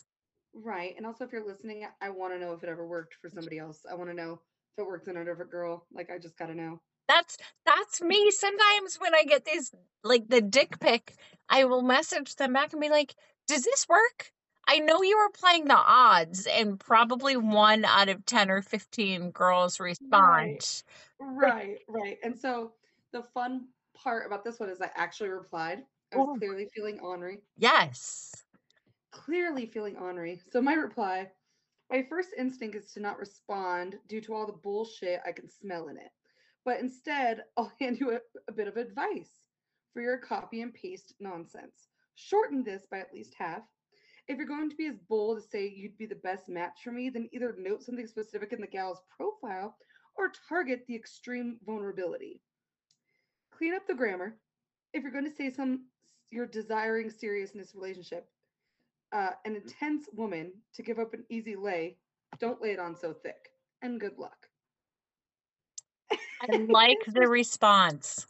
Right. 0.53 0.95
And 0.97 1.05
also, 1.05 1.25
if 1.25 1.31
you're 1.31 1.45
listening, 1.45 1.85
I 2.01 2.09
want 2.09 2.33
to 2.33 2.39
know 2.39 2.53
if 2.53 2.63
it 2.63 2.69
ever 2.69 2.85
worked 2.85 3.15
for 3.21 3.29
somebody 3.29 3.59
else. 3.59 3.85
I 3.89 3.95
want 3.95 4.09
to 4.09 4.15
know 4.15 4.39
it 4.79 4.85
works 4.85 5.07
in 5.07 5.17
a 5.17 5.25
different 5.25 5.51
girl. 5.51 5.85
Like, 5.91 6.09
I 6.09 6.17
just 6.17 6.37
got 6.37 6.47
to 6.47 6.55
know. 6.55 6.81
That's 7.07 7.37
that's 7.65 8.01
me. 8.01 8.29
Sometimes 8.31 8.97
when 8.97 9.15
I 9.15 9.23
get 9.23 9.45
these 9.45 9.71
like 10.03 10.27
the 10.29 10.41
dick 10.41 10.79
pic, 10.79 11.15
I 11.49 11.65
will 11.65 11.81
message 11.81 12.35
them 12.35 12.53
back 12.53 12.71
and 12.71 12.81
be 12.81 12.89
like, 12.89 13.15
"Does 13.47 13.63
this 13.63 13.87
work? 13.89 14.31
I 14.67 14.79
know 14.79 15.01
you 15.01 15.17
were 15.17 15.31
playing 15.31 15.65
the 15.65 15.75
odds, 15.75 16.45
and 16.45 16.79
probably 16.79 17.35
one 17.35 17.83
out 17.85 18.09
of 18.09 18.25
10 18.25 18.51
or 18.51 18.61
15 18.61 19.31
girls 19.31 19.79
respond. 19.79 20.83
Right, 21.19 21.79
right. 21.87 22.17
And 22.23 22.37
so 22.37 22.73
the 23.11 23.23
fun 23.33 23.69
part 23.95 24.25
about 24.27 24.43
this 24.43 24.59
one 24.59 24.69
is 24.69 24.79
I 24.81 24.91
actually 24.95 25.29
replied. 25.29 25.85
I 26.13 26.17
was 26.17 26.27
Oh. 26.27 26.37
clearly 26.37 26.67
feeling 26.75 26.99
ornery. 26.99 27.39
Yes. 27.57 28.45
Clearly 29.11 29.65
feeling 29.65 29.97
ornery. 29.97 30.39
So 30.51 30.61
my 30.61 30.73
reply, 30.73 31.31
my 31.89 32.05
first 32.09 32.29
instinct 32.37 32.75
is 32.75 32.91
to 32.93 32.99
not 32.99 33.17
respond 33.17 33.95
due 34.07 34.21
to 34.21 34.33
all 34.33 34.45
the 34.45 34.53
bullshit 34.53 35.21
I 35.25 35.31
can 35.31 35.49
smell 35.49 35.87
in 35.87 35.97
it. 35.97 36.11
But 36.65 36.79
instead, 36.79 37.43
I'll 37.57 37.71
hand 37.79 37.99
you 37.99 38.11
a, 38.11 38.19
a 38.47 38.51
bit 38.51 38.67
of 38.67 38.77
advice 38.77 39.31
for 39.93 40.01
your 40.01 40.17
copy 40.17 40.61
and 40.61 40.73
paste 40.73 41.13
nonsense. 41.19 41.87
Shorten 42.15 42.63
this 42.63 42.85
by 42.89 42.99
at 42.99 43.13
least 43.13 43.33
half. 43.37 43.63
If 44.27 44.37
you're 44.37 44.45
going 44.45 44.69
to 44.69 44.75
be 44.75 44.85
as 44.85 44.99
bold 45.09 45.39
as 45.39 45.49
say 45.49 45.67
you'd 45.67 45.97
be 45.97 46.05
the 46.05 46.15
best 46.15 46.49
match 46.49 46.81
for 46.83 46.91
me, 46.91 47.09
then 47.09 47.27
either 47.33 47.55
note 47.57 47.81
something 47.81 48.05
specific 48.05 48.53
in 48.53 48.61
the 48.61 48.67
gal's 48.67 49.01
profile 49.15 49.75
or 50.15 50.31
target 50.47 50.83
the 50.87 50.95
extreme 50.95 51.57
vulnerability. 51.65 52.39
Clean 53.51 53.73
up 53.73 53.87
the 53.87 53.95
grammar. 53.95 54.37
If 54.93 55.01
you're 55.01 55.11
going 55.11 55.25
to 55.25 55.35
say 55.35 55.49
some 55.49 55.85
you're 56.29 56.45
desiring 56.45 57.09
seriousness 57.09 57.73
relationship, 57.73 58.27
uh, 59.11 59.31
an 59.45 59.55
intense 59.55 60.07
woman 60.13 60.51
to 60.75 60.83
give 60.83 60.99
up 60.99 61.13
an 61.13 61.23
easy 61.29 61.55
lay, 61.55 61.97
don't 62.39 62.61
lay 62.61 62.71
it 62.71 62.79
on 62.79 62.95
so 62.95 63.13
thick. 63.13 63.49
And 63.81 63.99
good 63.99 64.17
luck. 64.17 64.47
I 66.11 66.57
like 66.69 66.97
the 67.07 67.27
response. 67.27 68.25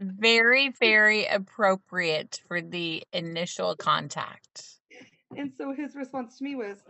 Very, 0.00 0.70
very 0.80 1.26
appropriate 1.26 2.40
for 2.48 2.60
the 2.60 3.02
initial 3.12 3.76
contact. 3.76 4.78
And 5.36 5.52
so 5.52 5.72
his 5.72 5.94
response 5.94 6.38
to 6.38 6.44
me 6.44 6.56
was, 6.56 6.82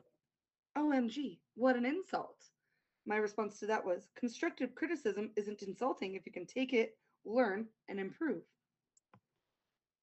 OMG, 0.77 1.39
what 1.55 1.77
an 1.77 1.85
insult. 1.85 2.37
My 3.07 3.17
response 3.17 3.59
to 3.61 3.67
that 3.67 3.85
was, 3.85 4.09
constructive 4.17 4.75
criticism 4.75 5.31
isn't 5.37 5.63
insulting 5.63 6.15
if 6.15 6.25
you 6.25 6.33
can 6.33 6.47
take 6.47 6.73
it, 6.73 6.97
learn, 7.25 7.67
and 7.89 8.01
improve. 8.01 8.43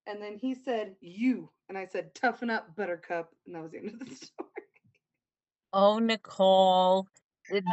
And 0.08 0.22
then 0.22 0.38
he 0.38 0.56
said, 0.56 0.96
You. 1.02 1.50
And 1.68 1.78
I 1.78 1.86
said, 1.86 2.16
Toughen 2.16 2.50
up, 2.50 2.76
buttercup. 2.76 3.32
And 3.46 3.56
that 3.56 3.64
was 3.64 3.72
the 3.72 3.80
end 3.80 3.90
of 3.90 4.00
the 4.00 4.16
story. 4.16 4.50
Oh, 5.72 6.00
Nicole, 6.00 7.08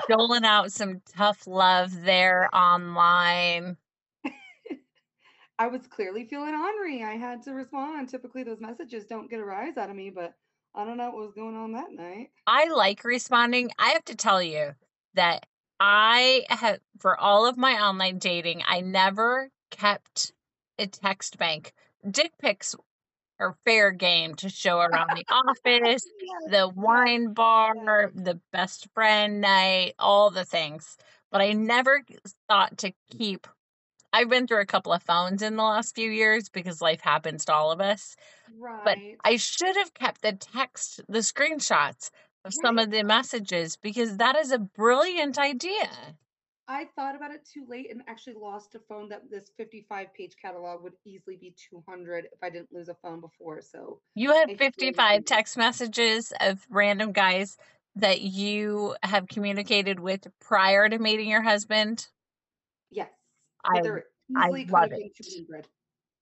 doling 0.08 0.44
out 0.44 0.70
some 0.70 1.00
tough 1.14 1.46
love 1.46 2.02
there 2.02 2.48
online. 2.54 3.76
I 5.58 5.68
was 5.68 5.86
clearly 5.86 6.26
feeling 6.26 6.54
ornery. 6.54 7.02
I 7.02 7.16
had 7.16 7.42
to 7.44 7.52
respond. 7.52 8.08
Typically, 8.10 8.42
those 8.42 8.60
messages 8.60 9.06
don't 9.06 9.30
get 9.30 9.40
a 9.40 9.44
rise 9.44 9.78
out 9.78 9.88
of 9.88 9.96
me, 9.96 10.10
but 10.10 10.34
I 10.74 10.84
don't 10.84 10.98
know 10.98 11.06
what 11.06 11.24
was 11.24 11.32
going 11.34 11.56
on 11.56 11.72
that 11.72 11.90
night. 11.90 12.28
I 12.46 12.68
like 12.68 13.02
responding. 13.02 13.70
I 13.78 13.90
have 13.90 14.04
to 14.06 14.14
tell 14.14 14.42
you 14.42 14.74
that 15.14 15.46
I 15.80 16.44
have, 16.50 16.80
for 17.00 17.18
all 17.18 17.46
of 17.46 17.56
my 17.56 17.72
online 17.72 18.18
dating, 18.18 18.62
I 18.66 18.82
never 18.82 19.50
kept 19.70 20.32
a 20.78 20.86
text 20.86 21.38
bank. 21.38 21.72
Dick 22.10 22.32
pics 22.38 22.74
are 23.38 23.56
fair 23.64 23.90
game 23.90 24.34
to 24.36 24.48
show 24.48 24.80
around 24.80 25.10
the 25.16 25.26
office, 25.28 26.06
the 26.50 26.68
wine 26.74 27.32
bar, 27.32 28.10
the 28.14 28.40
best 28.52 28.88
friend 28.94 29.40
night, 29.40 29.94
all 29.98 30.30
the 30.30 30.44
things. 30.44 30.96
But 31.30 31.40
I 31.40 31.52
never 31.52 32.02
thought 32.48 32.78
to 32.78 32.92
keep. 33.10 33.46
I've 34.12 34.30
been 34.30 34.46
through 34.46 34.60
a 34.62 34.66
couple 34.66 34.92
of 34.92 35.02
phones 35.02 35.42
in 35.42 35.56
the 35.56 35.62
last 35.62 35.94
few 35.94 36.10
years 36.10 36.48
because 36.48 36.80
life 36.80 37.00
happens 37.00 37.44
to 37.46 37.52
all 37.52 37.70
of 37.70 37.80
us. 37.80 38.16
Right. 38.58 38.80
But 38.84 38.98
I 39.24 39.36
should 39.36 39.76
have 39.76 39.92
kept 39.92 40.22
the 40.22 40.32
text, 40.32 41.00
the 41.08 41.18
screenshots 41.18 42.10
of 42.44 42.54
some 42.54 42.78
of 42.78 42.90
the 42.90 43.02
messages 43.02 43.76
because 43.76 44.16
that 44.16 44.36
is 44.36 44.52
a 44.52 44.58
brilliant 44.58 45.38
idea. 45.38 45.90
I 46.68 46.86
thought 46.96 47.14
about 47.14 47.30
it 47.30 47.44
too 47.44 47.64
late 47.68 47.90
and 47.92 48.02
actually 48.08 48.34
lost 48.34 48.74
a 48.74 48.80
phone 48.80 49.08
that 49.10 49.30
this 49.30 49.50
55 49.56 50.12
page 50.14 50.34
catalog 50.40 50.82
would 50.82 50.94
easily 51.04 51.36
be 51.36 51.54
200 51.70 52.26
if 52.32 52.42
I 52.42 52.50
didn't 52.50 52.72
lose 52.72 52.88
a 52.88 52.94
phone 52.94 53.20
before. 53.20 53.60
So, 53.60 54.00
You 54.14 54.32
feel 54.32 54.56
55 54.56 55.24
text 55.24 55.56
messages 55.56 56.32
of 56.40 56.66
random 56.68 57.12
guys 57.12 57.56
that 57.94 58.20
you 58.20 58.96
have 59.02 59.28
communicated 59.28 60.00
with 60.00 60.26
prior 60.40 60.88
to 60.88 60.98
meeting 60.98 61.28
your 61.28 61.42
husband. 61.42 62.08
yes. 62.90 63.10
I- 63.64 63.80
I 64.34 64.48
easily 64.48 64.64
could 64.64 64.72
love 64.72 64.82
have 64.82 64.90
been 64.90 65.00
it. 65.06 65.14
200. 65.16 65.68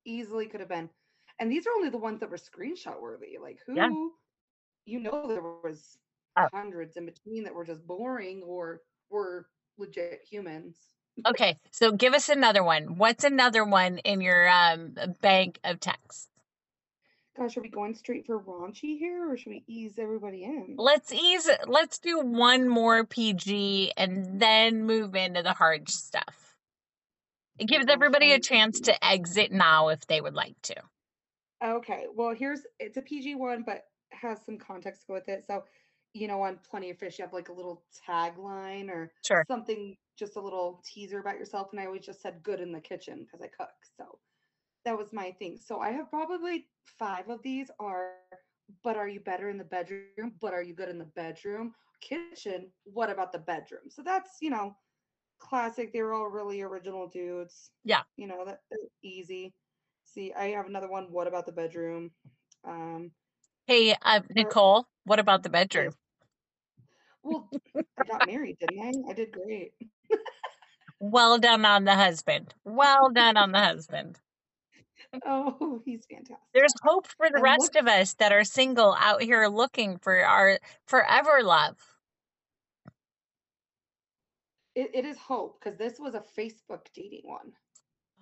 Easily 0.04 0.46
could 0.46 0.60
have 0.60 0.68
been. 0.68 0.90
And 1.38 1.50
these 1.50 1.66
are 1.66 1.72
only 1.74 1.88
the 1.88 1.98
ones 1.98 2.20
that 2.20 2.30
were 2.30 2.36
screenshot 2.36 3.00
worthy. 3.00 3.38
Like, 3.38 3.60
who, 3.66 3.74
Yeah. 3.76 3.88
you 4.84 5.00
know, 5.00 5.26
there 5.26 5.42
was 5.42 5.98
Oh. 6.36 6.48
hundreds 6.52 6.96
in 6.96 7.06
between 7.06 7.44
that 7.44 7.54
were 7.54 7.64
just 7.64 7.86
boring 7.86 8.42
or 8.42 8.82
were 9.08 9.48
legit 9.78 10.22
humans. 10.28 10.76
Okay, 11.26 11.58
so 11.70 11.92
give 11.92 12.12
us 12.12 12.28
another 12.28 12.64
one. 12.64 12.96
What's 12.96 13.24
another 13.24 13.64
one 13.64 13.98
in 13.98 14.20
your 14.20 14.48
um 14.48 14.94
bank 15.20 15.60
of 15.64 15.80
texts? 15.80 16.28
Gosh, 17.36 17.56
are 17.56 17.62
we 17.62 17.68
going 17.68 17.94
straight 17.94 18.26
for 18.26 18.38
raunchy 18.38 18.96
here 18.96 19.28
or 19.30 19.36
should 19.36 19.50
we 19.50 19.64
ease 19.66 19.94
everybody 19.98 20.44
in? 20.44 20.76
Let's 20.78 21.12
ease. 21.12 21.50
Let's 21.66 21.98
do 21.98 22.20
one 22.20 22.68
more 22.68 23.04
PG 23.04 23.92
and 23.96 24.40
then 24.40 24.84
move 24.84 25.16
into 25.16 25.42
the 25.42 25.52
hard 25.52 25.88
stuff. 25.88 26.56
It 27.58 27.66
gives 27.66 27.86
everybody 27.88 28.32
a 28.32 28.40
chance 28.40 28.80
to 28.80 29.04
exit 29.04 29.50
now 29.50 29.88
if 29.88 30.06
they 30.06 30.20
would 30.20 30.34
like 30.34 30.60
to. 30.62 30.76
Okay, 31.64 32.06
well, 32.14 32.34
here's 32.34 32.60
it's 32.78 32.96
a 32.96 33.02
PG 33.02 33.36
one, 33.36 33.64
but 33.66 33.84
has 34.10 34.38
some 34.44 34.58
context 34.58 35.02
to 35.02 35.06
go 35.08 35.14
with 35.14 35.28
it. 35.28 35.44
So, 35.46 35.64
you 36.14 36.28
know, 36.28 36.42
on 36.42 36.58
Plenty 36.70 36.90
of 36.90 36.98
Fish, 36.98 37.18
you 37.18 37.24
have 37.24 37.34
like 37.34 37.48
a 37.50 37.52
little 37.54 37.84
tagline 38.08 38.88
or 38.88 39.12
Sure. 39.24 39.44
something, 39.48 39.96
just 40.18 40.36
a 40.36 40.40
little 40.40 40.82
teaser 40.84 41.20
about 41.20 41.38
yourself. 41.38 41.68
And 41.72 41.80
I 41.80 41.86
always 41.86 42.06
just 42.06 42.22
said 42.22 42.42
good 42.42 42.60
in 42.60 42.72
the 42.72 42.80
kitchen 42.80 43.24
because 43.24 43.42
I 43.42 43.48
cook. 43.48 43.72
So 43.98 44.18
that 44.84 44.96
was 44.96 45.12
my 45.12 45.32
thing. 45.32 45.58
So 45.60 45.80
I 45.80 45.90
have 45.90 46.10
probably 46.10 46.66
five 46.98 47.28
of 47.28 47.42
these 47.42 47.70
are, 47.80 48.12
but 48.82 48.96
are 48.96 49.08
you 49.08 49.20
better 49.20 49.50
in 49.50 49.58
the 49.58 49.64
bedroom? 49.64 50.32
But 50.40 50.54
are 50.54 50.62
you 50.62 50.74
good 50.74 50.88
in 50.88 50.98
the 50.98 51.04
bedroom? 51.16 51.74
Kitchen, 52.00 52.70
what 52.84 53.10
about 53.10 53.32
the 53.32 53.38
bedroom? 53.38 53.90
So 53.90 54.02
that's, 54.02 54.38
you 54.40 54.50
know, 54.50 54.76
classic. 55.38 55.92
They 55.92 56.02
were 56.02 56.14
all 56.14 56.28
really 56.28 56.62
original 56.62 57.08
dudes. 57.08 57.70
Yeah. 57.84 58.02
You 58.16 58.26
know, 58.28 58.44
that 58.46 58.60
easy. 59.02 59.52
See, 60.04 60.32
I 60.32 60.46
have 60.50 60.66
another 60.66 60.88
one. 60.88 61.06
What 61.10 61.26
about 61.26 61.46
the 61.46 61.52
bedroom? 61.52 62.12
Um, 62.64 63.10
Hey, 63.66 63.94
uh, 64.02 64.20
Nicole, 64.34 64.86
what 65.04 65.18
about 65.18 65.42
the 65.42 65.48
bedroom? 65.50 65.94
Well, 67.24 67.50
I 67.76 68.04
got 68.04 68.26
married, 68.26 68.58
didn't 68.58 68.80
I? 69.06 69.10
I 69.10 69.12
did 69.14 69.32
great. 69.32 69.72
Well 71.00 71.38
done 71.38 71.64
on 71.64 71.84
the 71.84 71.94
husband. 71.94 72.54
Well 72.64 73.10
done 73.10 73.36
on 73.36 73.52
the 73.52 73.58
husband. 73.60 74.18
Oh, 75.26 75.80
he's 75.84 76.04
fantastic. 76.10 76.38
There's 76.54 76.72
hope 76.82 77.06
for 77.06 77.28
the 77.28 77.34
And 77.36 77.42
rest 77.42 77.74
what- 77.74 77.82
of 77.82 77.88
us 77.88 78.14
that 78.14 78.32
are 78.32 78.44
single 78.44 78.96
out 78.98 79.22
here 79.22 79.46
looking 79.48 79.98
for 79.98 80.24
our 80.24 80.58
forever 80.86 81.42
love. 81.42 81.76
It, 84.74 84.90
it 84.94 85.04
is 85.04 85.16
hope 85.18 85.60
because 85.62 85.78
this 85.78 85.98
was 86.00 86.14
a 86.14 86.22
Facebook 86.36 86.86
dating 86.94 87.22
one. 87.24 87.52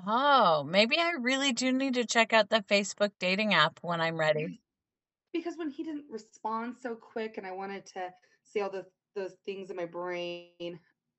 Oh, 0.07 0.65
maybe 0.65 0.99
I 0.99 1.13
really 1.21 1.53
do 1.53 1.73
need 1.73 1.95
to 1.95 2.05
check 2.05 2.33
out 2.33 2.51
the 2.51 2.61
Facebook 2.63 3.13
dating 3.19 3.55
app 3.55 3.79
when 3.83 4.01
I'm 4.01 4.19
ready. 4.19 4.61
Because 5.33 5.57
when 5.57 5.71
he 5.71 5.83
didn't 5.83 6.07
respond 6.11 6.77
so 6.83 6.95
quick, 6.95 7.39
and 7.39 7.47
I 7.47 7.53
wanted 7.53 7.87
to 7.87 8.11
see 8.53 8.61
all 8.63 8.71
the 8.71 8.87
those 9.17 9.39
things 9.45 9.71
in 9.71 9.77
my 9.77 9.87
brain 9.87 10.59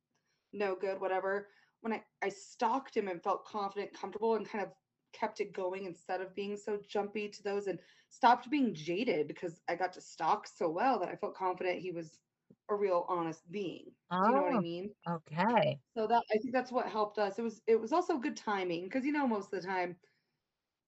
no 0.53 0.75
good, 0.77 1.01
whatever. 1.01 1.49
When 1.81 1.93
I 1.93 2.05
I 2.23 2.29
stalked 2.29 2.97
him 2.97 3.09
and 3.09 3.23
felt 3.23 3.45
confident, 3.45 3.95
comfortable, 3.95 4.35
and 4.35 4.49
kind 4.49 4.65
of 4.65 4.73
kept 5.13 5.41
it 5.41 5.53
going 5.55 5.85
instead 5.85 6.21
of 6.21 6.35
being 6.35 6.57
so 6.57 6.79
jumpy 6.89 7.29
to 7.29 7.43
those, 7.43 7.67
and 7.67 7.81
stopped 8.09 8.51
being 8.51 8.75
jaded 8.75 9.27
because 9.29 9.63
I 9.69 9.77
got 9.77 9.93
to 9.95 10.01
stalk 10.01 10.47
so 10.47 10.71
well 10.71 10.99
that 11.01 11.09
I 11.09 11.17
felt 11.17 11.35
confident 11.37 11.81
he 11.81 11.93
was 11.93 12.21
a 12.69 12.75
real 12.75 13.05
honest 13.09 13.51
being. 13.51 13.93
Do 14.23 14.31
you 14.31 14.35
know 14.35 14.43
what 14.43 14.53
I 14.55 14.59
Oh, 14.59 14.61
mean? 14.61 14.95
okay. 15.07 15.81
So 15.97 16.07
that 16.07 16.23
I 16.33 16.39
think 16.39 16.53
that's 16.53 16.73
what 16.73 16.87
helped 16.89 17.19
us. 17.19 17.39
It 17.39 17.43
was 17.43 17.63
it 17.67 17.81
was 17.81 17.93
also 17.93 18.19
good 18.19 18.37
timing 18.37 18.85
because 18.85 19.05
you 19.05 19.13
know 19.13 19.27
most 19.27 19.53
of 19.53 19.63
the 19.63 19.67
time 19.67 19.97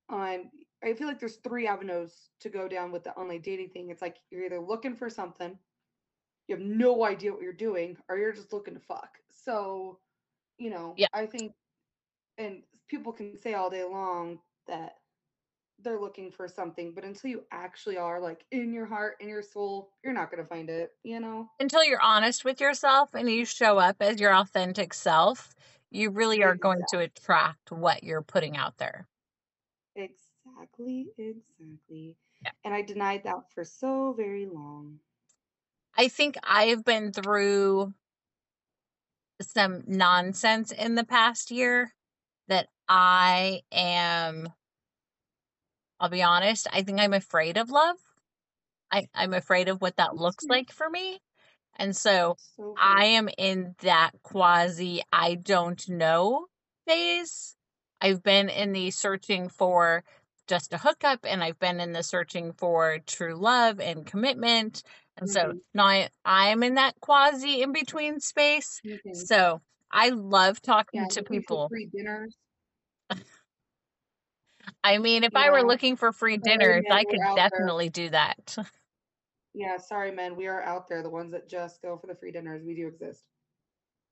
on 0.09 0.51
I 0.83 0.95
feel 0.95 1.07
like 1.07 1.19
there's 1.21 1.37
three 1.37 1.67
avenues 1.67 2.31
to 2.41 2.49
go 2.49 2.69
down 2.69 2.91
with 2.93 3.05
the 3.05 3.15
online 3.17 3.43
dating 3.43 3.71
thing. 3.71 3.91
It's 3.91 4.03
like 4.03 4.19
you're 4.31 4.45
either 4.47 4.61
looking 4.61 4.97
for 4.97 5.11
something, 5.11 5.59
you 6.49 6.57
have 6.57 6.65
no 6.65 7.05
idea 7.05 7.33
what 7.33 7.43
you're 7.43 7.53
doing, 7.53 7.99
or 8.09 8.19
you're 8.19 8.33
just 8.33 8.53
looking 8.53 8.75
to 8.75 8.81
fuck. 8.81 9.19
So, 9.31 10.01
you 10.59 10.71
know, 10.71 10.97
Yeah. 10.97 11.09
I 11.13 11.27
think 11.27 11.55
and 12.39 12.65
people 12.89 13.13
can 13.13 13.37
say 13.39 13.55
all 13.55 13.71
day 13.71 13.85
long 13.85 14.41
that 14.67 14.95
they're 15.81 16.01
looking 16.01 16.33
for 16.33 16.49
something, 16.49 16.95
but 16.95 17.05
until 17.05 17.31
you 17.31 17.47
actually 17.53 17.99
are 17.99 18.21
like 18.21 18.47
in 18.53 18.73
your 18.73 18.87
heart, 18.87 19.17
in 19.21 19.29
your 19.29 19.43
soul, 19.43 19.93
you're 20.05 20.13
not 20.15 20.31
gonna 20.31 20.47
find 20.47 20.71
it, 20.71 20.93
you 21.05 21.21
know? 21.21 21.51
Until 21.61 21.85
you're 21.85 22.01
honest 22.01 22.45
with 22.45 22.61
yourself 22.61 23.15
and 23.15 23.29
you 23.29 23.45
show 23.45 23.79
up 23.79 23.97
as 24.01 24.19
your 24.21 24.35
authentic 24.35 24.95
self, 24.95 25.55
you 25.91 26.11
really 26.11 26.43
are 26.43 26.55
going 26.55 26.85
to 26.87 26.99
attract 27.01 27.71
what 27.71 28.03
you're 28.03 28.23
putting 28.23 28.57
out 28.57 28.79
there. 28.79 29.09
Exactly. 29.97 30.30
Exactly, 30.61 31.07
exactly. 31.17 32.17
Yeah. 32.45 32.51
And 32.65 32.75
I 32.75 32.83
denied 32.83 33.23
that 33.25 33.51
for 33.55 33.65
so 33.65 34.13
very 34.13 34.47
long. 34.47 34.99
I 35.97 36.09
think 36.09 36.37
I've 36.43 36.85
been 36.85 37.13
through 37.13 37.95
some 39.41 39.83
nonsense 39.87 40.71
in 40.71 40.95
the 40.95 41.05
past 41.05 41.51
year 41.51 41.95
that 42.49 42.69
I 42.89 43.63
am, 43.73 44.49
I'll 45.99 46.11
be 46.11 46.23
honest, 46.23 46.67
I 46.73 46.83
think 46.83 47.01
I'm 47.01 47.15
afraid 47.15 47.57
of 47.57 47.71
love. 47.71 47.97
I, 48.91 49.09
I'm 49.15 49.33
afraid 49.35 49.69
of 49.69 49.81
what 49.81 49.97
that 49.97 50.17
looks 50.17 50.45
like 50.49 50.73
for 50.73 50.91
me. 50.91 51.21
And 51.77 51.97
so 51.97 52.37
So 52.57 52.75
I 52.77 53.07
am 53.07 53.29
in 53.39 53.75
that 53.81 54.11
quasi 54.23 55.03
I 55.13 55.37
don't 55.37 55.89
know 55.89 56.47
phase. 56.87 57.57
I've 58.01 58.23
been 58.23 58.49
in 58.49 58.73
the 58.73 58.91
searching 58.91 59.49
for 59.49 60.05
just 60.51 60.73
a 60.75 60.79
hookup 60.79 61.21
and 61.25 61.45
I've 61.45 61.61
been 61.61 61.79
in 61.79 61.93
the 61.93 62.03
searching 62.03 62.53
for 62.53 62.99
true 63.07 63.37
love 63.37 63.79
and 63.79 64.05
commitment. 64.05 64.83
And 65.17 65.31
so 65.31 65.53
Mhm. 65.53 65.61
now 65.75 65.87
I, 65.87 66.09
I'm 66.25 66.65
in 66.65 66.75
that 66.75 67.01
quasi 67.01 67.63
in 67.63 67.73
between 67.73 68.19
space. 68.19 68.83
So 69.13 69.63
I 69.93 70.09
love 70.09 70.61
talking 70.61 71.03
Yeah, 71.03 71.07
to 71.07 71.23
people. 71.23 71.69
free 71.69 71.87
dinners. 71.87 72.37
I 74.85 74.99
mean, 74.99 75.23
if 75.23 75.37
I 75.37 75.51
were 75.51 75.63
looking 75.63 75.95
for 75.95 76.13
free 76.13 76.37
dinners, 76.37 76.83
men, 76.83 76.93
I 76.93 77.05
could 77.05 77.21
out 77.21 77.37
there. 77.37 77.51
definitely 77.51 77.89
do 77.91 78.11
that. 78.11 78.57
Yeah, 79.55 79.77
sorry, 79.79 80.11
men. 80.11 80.37
We 80.37 80.49
are 80.49 80.63
out 80.63 80.89
there. 80.89 81.03
The 81.03 81.11
ones 81.11 81.33
that 81.33 81.49
just 81.49 81.81
go 81.83 81.97
for 81.97 82.07
the 82.09 82.15
free 82.15 82.33
dinners. 82.33 82.63
We 82.65 82.75
do 82.75 82.89
exist. 82.89 83.25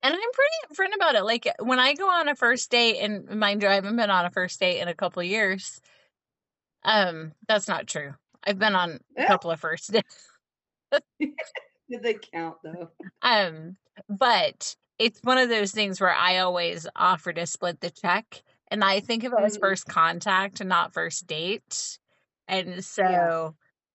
And 0.02 0.14
I'm 0.14 0.20
pretty 0.32 0.74
upfront 0.74 0.94
about 0.94 1.16
it. 1.16 1.24
Like 1.24 1.48
when 1.60 1.80
I 1.80 1.94
go 1.94 2.08
on 2.08 2.28
a 2.28 2.36
first 2.36 2.70
date, 2.70 2.98
and 3.00 3.28
mind 3.38 3.62
you, 3.62 3.68
I 3.68 3.74
haven't 3.74 3.96
been 3.96 4.10
on 4.10 4.24
a 4.24 4.30
first 4.30 4.60
date 4.60 4.80
in 4.80 4.88
a 4.88 4.94
couple 4.94 5.20
of 5.20 5.26
years. 5.26 5.80
Um, 6.84 7.32
that's 7.46 7.68
not 7.68 7.86
true. 7.86 8.14
I've 8.44 8.58
been 8.58 8.74
on 8.74 9.00
a 9.16 9.24
couple 9.24 9.50
of 9.50 9.60
first 9.60 9.92
dates. 9.92 10.28
Did 11.90 12.02
they 12.02 12.14
count 12.14 12.56
though? 12.62 12.90
Um, 13.22 13.76
but 14.08 14.74
it's 14.98 15.20
one 15.22 15.38
of 15.38 15.48
those 15.48 15.72
things 15.72 16.00
where 16.00 16.14
I 16.14 16.38
always 16.38 16.86
offer 16.96 17.32
to 17.32 17.46
split 17.46 17.80
the 17.80 17.90
check, 17.90 18.42
and 18.68 18.84
I 18.84 19.00
think 19.00 19.24
of 19.24 19.32
it 19.32 19.38
as 19.44 19.56
Mhm. 19.56 19.60
first 19.60 19.86
contact 19.86 20.60
and 20.60 20.68
not 20.68 20.92
first 20.92 21.26
date. 21.26 21.98
And 22.48 22.84
so 22.84 23.02
uh, 23.04 23.50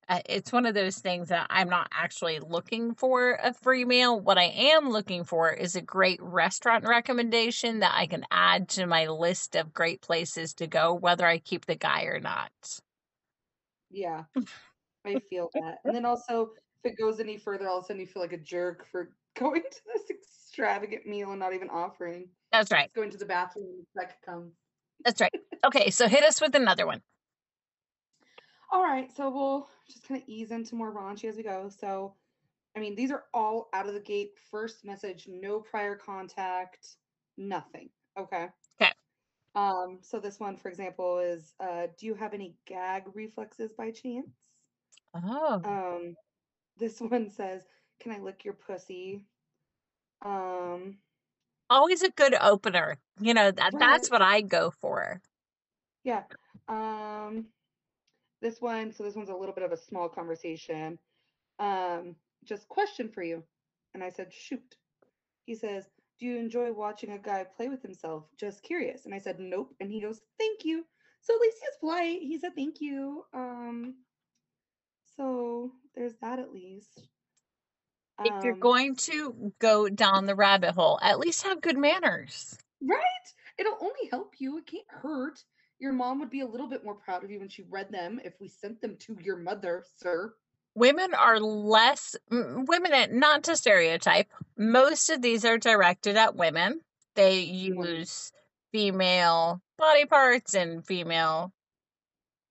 it's 0.09 0.51
one 0.51 0.65
of 0.65 0.73
those 0.73 0.97
things 0.97 1.29
that 1.29 1.47
I'm 1.49 1.69
not 1.69 1.89
actually 1.91 2.39
looking 2.39 2.95
for 2.95 3.39
a 3.41 3.53
free 3.53 3.85
meal. 3.85 4.19
What 4.19 4.37
I 4.37 4.45
am 4.45 4.89
looking 4.89 5.23
for 5.23 5.51
is 5.51 5.75
a 5.75 5.81
great 5.81 6.21
restaurant 6.21 6.85
recommendation 6.85 7.79
that 7.79 7.93
I 7.95 8.07
can 8.07 8.25
add 8.31 8.69
to 8.69 8.85
my 8.85 9.07
list 9.07 9.55
of 9.55 9.73
great 9.73 10.01
places 10.01 10.53
to 10.55 10.67
go, 10.67 10.93
whether 10.93 11.25
I 11.25 11.39
keep 11.39 11.65
the 11.65 11.75
guy 11.75 12.03
or 12.03 12.19
not. 12.19 12.51
Yeah, 13.89 14.23
I 15.05 15.19
feel 15.29 15.49
that. 15.53 15.77
And 15.85 15.95
then 15.95 16.05
also, 16.05 16.51
if 16.83 16.91
it 16.91 16.97
goes 16.97 17.19
any 17.19 17.37
further, 17.37 17.67
all 17.67 17.79
of 17.79 17.85
a 17.85 17.87
sudden 17.87 18.01
you 18.01 18.07
feel 18.07 18.21
like 18.21 18.33
a 18.33 18.37
jerk 18.37 18.85
for 18.91 19.13
going 19.39 19.61
to 19.61 19.81
this 19.93 20.09
extravagant 20.09 21.05
meal 21.05 21.31
and 21.31 21.39
not 21.39 21.53
even 21.53 21.69
offering. 21.69 22.27
That's 22.51 22.71
right. 22.71 22.85
Just 22.85 22.95
going 22.95 23.11
to 23.11 23.17
the 23.17 23.25
bathroom 23.25 23.65
the 23.95 24.01
check 24.01 24.21
comes. 24.25 24.53
That's 25.03 25.19
right. 25.19 25.33
Okay, 25.65 25.89
so 25.89 26.07
hit 26.07 26.23
us 26.23 26.39
with 26.39 26.55
another 26.55 26.85
one. 26.85 27.01
All 28.73 28.81
right, 28.81 29.15
so 29.15 29.29
we'll 29.29 29.69
just 29.87 30.07
kind 30.07 30.19
of 30.19 30.27
ease 30.27 30.49
into 30.49 30.73
more 30.73 30.91
raunchy 30.91 31.29
as 31.29 31.37
we 31.37 31.43
go. 31.43 31.69
So, 31.69 32.15
I 32.75 32.79
mean, 32.79 32.95
these 32.95 33.11
are 33.11 33.25
all 33.31 33.69
out 33.71 33.87
of 33.87 33.93
the 33.93 33.99
gate. 33.99 34.31
First 34.49 34.83
message, 34.83 35.27
no 35.27 35.59
prior 35.59 35.95
contact, 35.95 36.95
nothing. 37.37 37.89
Okay. 38.17 38.47
Okay. 38.81 38.91
Um, 39.53 39.99
so 40.01 40.19
this 40.19 40.39
one, 40.39 40.57
for 40.57 40.69
example, 40.69 41.19
is 41.19 41.53
uh, 41.59 41.85
do 41.99 42.07
you 42.07 42.15
have 42.15 42.33
any 42.33 42.55
gag 42.65 43.03
reflexes 43.13 43.71
by 43.77 43.91
chance? 43.91 44.49
Oh. 45.15 45.61
Um, 45.63 46.15
this 46.77 46.99
one 47.01 47.29
says, 47.29 47.61
"Can 47.99 48.11
I 48.11 48.17
lick 48.17 48.43
your 48.43 48.55
pussy?" 48.55 49.27
Um, 50.25 50.97
always 51.69 52.01
a 52.01 52.09
good 52.09 52.33
opener. 52.41 52.97
You 53.19 53.35
know, 53.35 53.51
that 53.51 53.73
Right. 53.73 53.79
that's 53.79 54.09
what 54.09 54.23
I 54.23 54.41
go 54.41 54.71
for. 54.81 55.21
yeah. 56.03 56.23
Um, 56.67 57.45
this 58.43 58.61
one, 58.61 58.93
so 58.93 59.03
this 59.03 59.15
one's 59.15 59.29
a 59.31 59.35
little 59.35 59.55
bit 59.55 59.65
of 59.65 59.73
a 59.73 59.77
small 59.77 60.09
conversation. 60.09 60.99
Um, 61.59 62.15
just 62.45 62.69
question 62.69 63.09
for 63.09 63.23
you. 63.23 63.43
And 63.95 64.03
I 64.03 64.09
said, 64.11 64.33
shoot. 64.33 64.77
He 65.45 65.55
says, 65.55 65.85
Do 66.19 66.27
you 66.27 66.37
enjoy 66.37 66.73
watching 66.73 67.11
a 67.11 67.19
guy 67.19 67.45
play 67.45 67.69
with 67.69 67.81
himself? 67.83 68.25
Just 68.39 68.63
curious. 68.63 69.05
And 69.05 69.15
I 69.15 69.19
said, 69.19 69.39
Nope. 69.39 69.75
And 69.81 69.91
he 69.91 70.01
goes, 70.01 70.21
Thank 70.39 70.65
you. 70.65 70.85
So 71.21 71.35
at 71.35 71.41
least 71.41 71.57
he 71.59 71.67
was 71.67 71.77
polite. 71.79 72.21
He 72.21 72.37
said 72.39 72.55
thank 72.55 72.81
you. 72.81 73.25
Um, 73.33 73.95
so 75.17 75.71
there's 75.95 76.15
that 76.21 76.39
at 76.39 76.53
least. 76.53 77.07
If 78.23 78.43
you're 78.43 78.53
Um, 78.53 78.59
going 78.59 78.95
to 78.97 79.53
go 79.59 79.89
down 79.89 80.25
the 80.25 80.35
rabbit 80.35 80.73
hole, 80.75 80.99
at 81.01 81.19
least 81.19 81.43
have 81.43 81.61
good 81.61 81.77
manners. 81.77 82.57
Right? 82.81 83.33
It'll 83.57 83.77
only 83.81 84.07
help 84.11 84.39
you. 84.39 84.57
It 84.57 84.67
can't 84.67 84.89
hurt. 84.89 85.43
Your 85.83 85.91
mom 85.91 86.17
would 86.21 86.29
be 86.29 86.39
a 86.39 86.45
little 86.45 86.67
bit 86.67 86.85
more 86.85 86.95
proud 86.95 87.25
of 87.25 87.29
you 87.29 87.39
when 87.39 87.49
she 87.49 87.63
read 87.63 87.91
them 87.91 88.21
if 88.23 88.39
we 88.39 88.47
sent 88.47 88.79
them 88.79 88.95
to 88.99 89.17
your 89.21 89.35
mother, 89.35 89.83
sir. 89.97 90.33
Women 90.75 91.13
are 91.13 91.41
less 91.41 92.15
women 92.31 93.19
not 93.19 93.43
to 93.43 93.57
stereotype. 93.57 94.31
Most 94.57 95.09
of 95.09 95.21
these 95.21 95.43
are 95.43 95.57
directed 95.57 96.15
at 96.15 96.37
women. 96.37 96.79
They 97.15 97.41
use 97.41 98.31
female 98.71 99.61
body 99.77 100.05
parts 100.05 100.55
and 100.55 100.87
female 100.87 101.51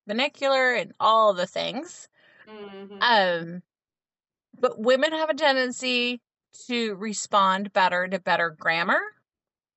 vernacular 0.07 0.75
and 0.75 0.93
all 1.01 1.33
the 1.33 1.47
things. 1.47 2.11
Mhm. 2.47 2.99
Um, 3.01 3.63
but 4.61 4.79
women 4.79 5.13
have 5.13 5.31
a 5.31 5.35
tendency 5.35 6.21
to 6.67 6.97
respond 6.97 7.73
better 7.73 8.07
to 8.09 8.19
better 8.19 8.51
grammar. 8.51 9.01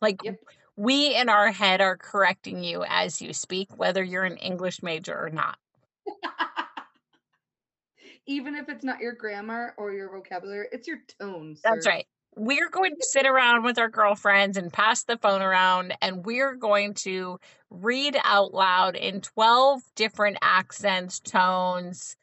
Like 0.02 0.22
Yep. 0.26 0.42
We 0.76 1.16
in 1.16 1.30
our 1.30 1.52
head 1.52 1.82
are 1.82 1.98
correcting 1.98 2.64
you 2.64 2.84
as 2.88 3.22
you 3.22 3.34
speak, 3.34 3.78
whether 3.78 4.04
you're 4.04 4.24
an 4.24 4.38
English 4.38 4.84
major 4.84 5.18
or 5.18 5.30
not. 5.30 5.58
Even 8.28 8.56
if 8.56 8.70
it's 8.70 8.84
not 8.84 9.00
your 9.00 9.14
grammar 9.14 9.74
or 9.78 9.94
your 9.94 10.12
vocabulary, 10.12 10.68
it's 10.72 10.88
your 10.88 10.98
tone, 11.20 11.56
That's 11.64 11.86
right. 11.86 12.08
We're 12.36 12.70
going 12.70 12.96
to 12.96 13.06
sit 13.06 13.26
around 13.26 13.64
with 13.64 13.78
our 13.78 13.88
girlfriends 13.88 14.58
and 14.58 14.74
pass 14.74 15.04
the 15.04 15.18
phone 15.18 15.42
around, 15.42 15.94
and 16.02 16.26
we're 16.26 16.56
going 16.56 16.96
to 16.96 17.40
read 17.70 18.18
out 18.24 18.54
loud 18.54 18.98
in 18.98 19.22
12 19.22 19.82
different 19.96 20.38
accents, 20.42 21.22
tones, 21.22 22.18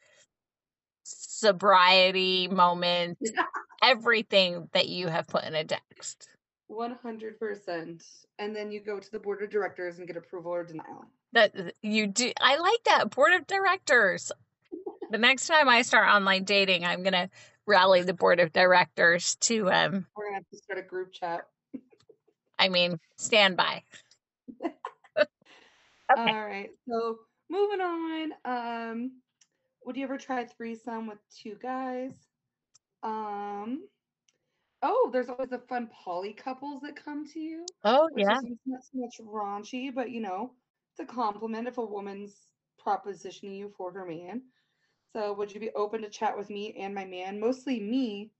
sobriety 1.03 2.47
moments, 2.47 3.31
everything 3.83 4.69
that 4.73 4.87
you 4.87 5.07
have 5.07 5.27
put 5.27 5.45
in 5.45 5.55
a 5.55 5.63
text. 5.63 6.27
100%. 6.73 8.03
And 8.39 8.55
then 8.55 8.71
you 8.71 8.79
go 8.79 8.99
to 8.99 9.11
the 9.11 9.19
board 9.19 9.41
of 9.41 9.49
directors 9.49 9.99
and 9.99 10.07
get 10.07 10.17
approval 10.17 10.51
or 10.51 10.63
denial. 10.63 11.05
That 11.33 11.73
you 11.81 12.07
do. 12.07 12.31
I 12.39 12.57
like 12.57 12.83
that. 12.85 13.09
Board 13.11 13.33
of 13.33 13.47
directors. 13.47 14.31
The 15.11 15.17
next 15.17 15.47
time 15.47 15.69
I 15.69 15.83
start 15.83 16.07
online 16.07 16.43
dating, 16.43 16.85
I'm 16.85 17.03
going 17.03 17.13
to 17.13 17.29
rally 17.65 18.01
the 18.01 18.13
board 18.13 18.39
of 18.39 18.51
directors 18.51 19.35
to, 19.41 19.71
um, 19.71 20.05
We're 20.15 20.29
going 20.29 20.33
to 20.33 20.35
have 20.35 20.49
to 20.49 20.57
start 20.57 20.79
a 20.79 20.87
group 20.87 21.13
chat. 21.13 21.45
I 22.59 22.69
mean, 22.69 22.99
stand 23.17 23.57
by. 23.57 23.83
All 25.15 25.25
right. 26.17 26.69
So 26.87 27.19
moving 27.49 27.81
on. 27.81 28.31
Um, 28.45 29.11
would 29.85 29.97
you 29.97 30.03
ever 30.03 30.17
try 30.17 30.45
threesome 30.45 31.07
with 31.07 31.19
two 31.41 31.57
guys? 31.61 32.13
Um, 33.01 33.83
oh, 34.83 35.09
there's 35.11 35.29
always 35.29 35.49
the 35.49 35.59
fun 35.59 35.89
poly 36.05 36.33
couples 36.33 36.81
that 36.81 36.95
come 36.95 37.25
to 37.29 37.39
you, 37.39 37.65
Oh, 37.83 38.09
which 38.09 38.25
yeah. 38.25 38.39
is 38.43 38.57
not 38.65 38.83
so 38.83 38.91
much 38.99 39.19
raunchy, 39.21 39.93
but 39.93 40.11
you 40.11 40.21
know, 40.21 40.51
it's 40.91 41.09
a 41.09 41.13
compliment 41.13 41.67
if 41.67 41.79
a 41.79 41.85
woman's 41.85 42.47
propositioning 42.85 43.57
you 43.57 43.73
for 43.77 43.91
her 43.93 44.05
man. 44.05 44.43
So 45.13 45.33
would 45.33 45.53
you 45.53 45.59
be 45.59 45.71
open 45.71 46.01
to 46.01 46.09
chat 46.09 46.37
with 46.37 46.49
me 46.49 46.75
and 46.79 46.93
my 46.93 47.05
man? 47.05 47.39
Mostly 47.39 47.79
me, 47.79 48.31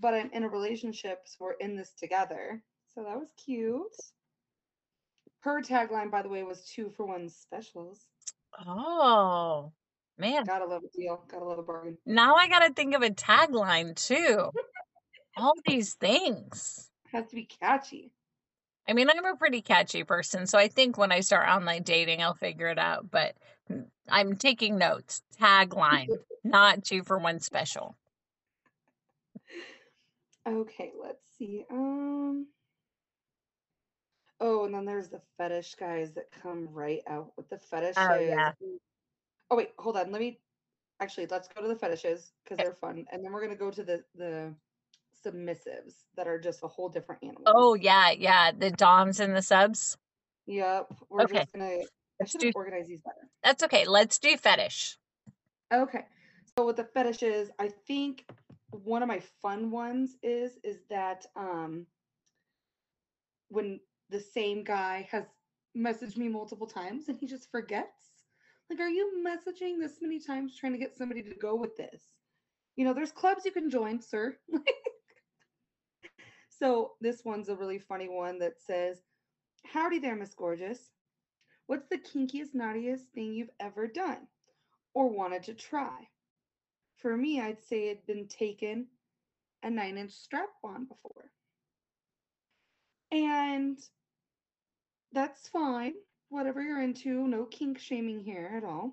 but 0.00 0.14
I'm 0.14 0.30
in 0.32 0.44
a 0.44 0.48
relationship, 0.48 1.22
so 1.26 1.36
we're 1.40 1.52
in 1.54 1.76
this 1.76 1.92
together. 1.92 2.62
So 2.94 3.04
that 3.04 3.18
was 3.18 3.28
cute. 3.44 3.82
Her 5.40 5.60
tagline, 5.60 6.10
by 6.10 6.22
the 6.22 6.28
way, 6.28 6.42
was 6.42 6.64
two 6.66 6.90
for 6.96 7.04
one 7.04 7.28
specials. 7.28 8.06
Oh, 8.66 9.72
man. 10.18 10.44
Gotta 10.46 10.64
love 10.64 10.82
a 10.84 10.98
deal. 10.98 11.24
Gotta 11.28 11.44
love 11.44 11.58
a 11.58 11.62
bargain. 11.62 11.98
Now 12.06 12.36
I 12.36 12.48
got 12.48 12.60
to 12.60 12.72
think 12.72 12.94
of 12.94 13.02
a 13.02 13.10
tagline 13.10 13.94
too. 13.96 14.50
All 15.36 15.54
these 15.66 15.94
things. 15.94 16.90
Has 17.12 17.26
to 17.28 17.36
be 17.36 17.44
catchy. 17.44 18.12
I 18.88 18.92
mean, 18.92 19.08
I'm 19.08 19.24
a 19.24 19.36
pretty 19.36 19.62
catchy 19.62 20.04
person, 20.04 20.46
so 20.46 20.58
I 20.58 20.68
think 20.68 20.98
when 20.98 21.10
I 21.10 21.20
start 21.20 21.48
online 21.48 21.82
dating, 21.82 22.22
I'll 22.22 22.34
figure 22.34 22.68
it 22.68 22.78
out. 22.78 23.10
But 23.10 23.34
mm, 23.70 23.86
I'm 24.08 24.36
taking 24.36 24.76
notes. 24.76 25.22
Tagline, 25.40 26.10
not 26.44 26.84
two 26.84 27.02
for 27.02 27.18
one 27.18 27.40
special. 27.40 27.96
Okay, 30.46 30.92
let's 31.00 31.24
see. 31.38 31.64
Um. 31.70 32.46
Oh, 34.40 34.64
and 34.66 34.74
then 34.74 34.84
there's 34.84 35.08
the 35.08 35.22
fetish 35.38 35.76
guys 35.76 36.12
that 36.14 36.30
come 36.42 36.68
right 36.70 37.00
out 37.06 37.32
with 37.36 37.48
the 37.48 37.58
fetishes. 37.58 37.96
Oh, 37.96 38.18
yeah. 38.20 38.52
Oh 39.50 39.56
wait, 39.56 39.70
hold 39.78 39.96
on. 39.96 40.10
Let 40.10 40.20
me 40.20 40.40
actually 41.00 41.26
let's 41.26 41.48
go 41.48 41.62
to 41.62 41.68
the 41.68 41.76
fetishes 41.76 42.32
because 42.42 42.58
they're 42.58 42.74
fun, 42.74 43.06
and 43.10 43.24
then 43.24 43.32
we're 43.32 43.40
gonna 43.40 43.56
go 43.56 43.70
to 43.70 43.82
the 43.82 44.04
the 44.14 44.54
submissives 45.24 46.04
that 46.16 46.26
are 46.26 46.38
just 46.38 46.62
a 46.62 46.68
whole 46.68 46.88
different 46.88 47.22
animal. 47.22 47.42
Oh 47.46 47.74
yeah, 47.74 48.10
yeah. 48.10 48.52
The 48.52 48.70
DOMs 48.70 49.20
and 49.20 49.34
the 49.34 49.42
subs. 49.42 49.96
Yep. 50.46 50.92
We're 51.10 51.24
Okay. 51.24 51.38
just 51.40 51.52
gonna. 51.52 51.76
I 52.22 52.24
should 52.26 52.40
do 52.40 52.46
have 52.48 52.56
organized 52.56 52.88
these 52.88 53.00
better. 53.00 53.28
that's 53.42 53.62
okay. 53.64 53.86
Let's 53.86 54.18
do 54.18 54.36
fetish. 54.36 54.98
Okay. 55.72 56.04
So 56.56 56.66
with 56.66 56.76
the 56.76 56.84
fetishes, 56.84 57.50
I 57.58 57.68
think 57.86 58.26
one 58.70 59.02
of 59.02 59.08
my 59.08 59.20
fun 59.42 59.70
ones 59.70 60.16
is 60.22 60.58
is 60.62 60.78
that 60.90 61.26
um 61.36 61.86
when 63.48 63.80
the 64.10 64.20
same 64.20 64.62
guy 64.64 65.08
has 65.10 65.24
messaged 65.76 66.16
me 66.16 66.28
multiple 66.28 66.66
times 66.66 67.08
and 67.08 67.18
he 67.18 67.26
just 67.26 67.50
forgets. 67.50 68.12
Like, 68.70 68.80
are 68.80 68.88
you 68.88 69.22
messaging 69.26 69.78
this 69.78 69.98
many 70.00 70.18
times 70.18 70.56
trying 70.56 70.72
to 70.72 70.78
get 70.78 70.96
somebody 70.96 71.22
to 71.22 71.34
go 71.34 71.54
with 71.54 71.76
this? 71.76 72.02
You 72.76 72.84
know, 72.84 72.94
there's 72.94 73.12
clubs 73.12 73.44
you 73.44 73.52
can 73.52 73.70
join, 73.70 74.00
sir. 74.00 74.36
so 76.58 76.92
this 77.00 77.24
one's 77.24 77.48
a 77.48 77.56
really 77.56 77.78
funny 77.78 78.08
one 78.08 78.38
that 78.38 78.60
says, 78.60 79.02
Howdy 79.64 79.98
there, 79.98 80.16
Miss 80.16 80.34
Gorgeous. 80.34 80.90
What's 81.66 81.88
the 81.88 81.98
kinkiest, 81.98 82.54
naughtiest 82.54 83.06
thing 83.14 83.32
you've 83.32 83.50
ever 83.58 83.86
done 83.86 84.26
or 84.94 85.08
wanted 85.08 85.44
to 85.44 85.54
try? 85.54 86.08
For 86.98 87.16
me, 87.16 87.40
I'd 87.40 87.62
say 87.62 87.88
it'd 87.88 88.06
been 88.06 88.28
taken 88.28 88.86
a 89.62 89.70
nine 89.70 89.96
inch 89.96 90.12
strap 90.12 90.50
on 90.62 90.84
before. 90.84 91.30
And 93.10 93.78
that's 95.12 95.48
fine. 95.48 95.94
Whatever 96.28 96.62
you're 96.62 96.82
into, 96.82 97.26
no 97.26 97.44
kink 97.44 97.78
shaming 97.78 98.20
here 98.20 98.52
at 98.56 98.64
all. 98.64 98.92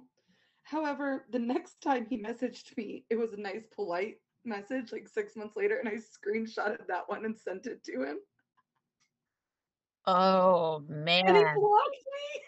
However, 0.63 1.25
the 1.31 1.39
next 1.53 1.81
time 1.81 2.05
he 2.09 2.17
messaged 2.17 2.75
me, 2.77 3.05
it 3.09 3.15
was 3.15 3.33
a 3.33 3.37
nice, 3.37 3.65
polite 3.75 4.17
message 4.43 4.91
like 4.91 5.07
six 5.07 5.35
months 5.35 5.55
later, 5.55 5.77
and 5.77 5.87
I 5.87 5.93
screenshotted 5.95 6.87
that 6.87 7.07
one 7.09 7.25
and 7.25 7.37
sent 7.37 7.65
it 7.67 7.83
to 7.85 8.03
him. 8.03 8.19
Oh 10.05 10.83
And 11.25 11.37
he 11.37 11.43
man. 11.43 11.53
blocked 11.53 12.05
me. 12.13 12.41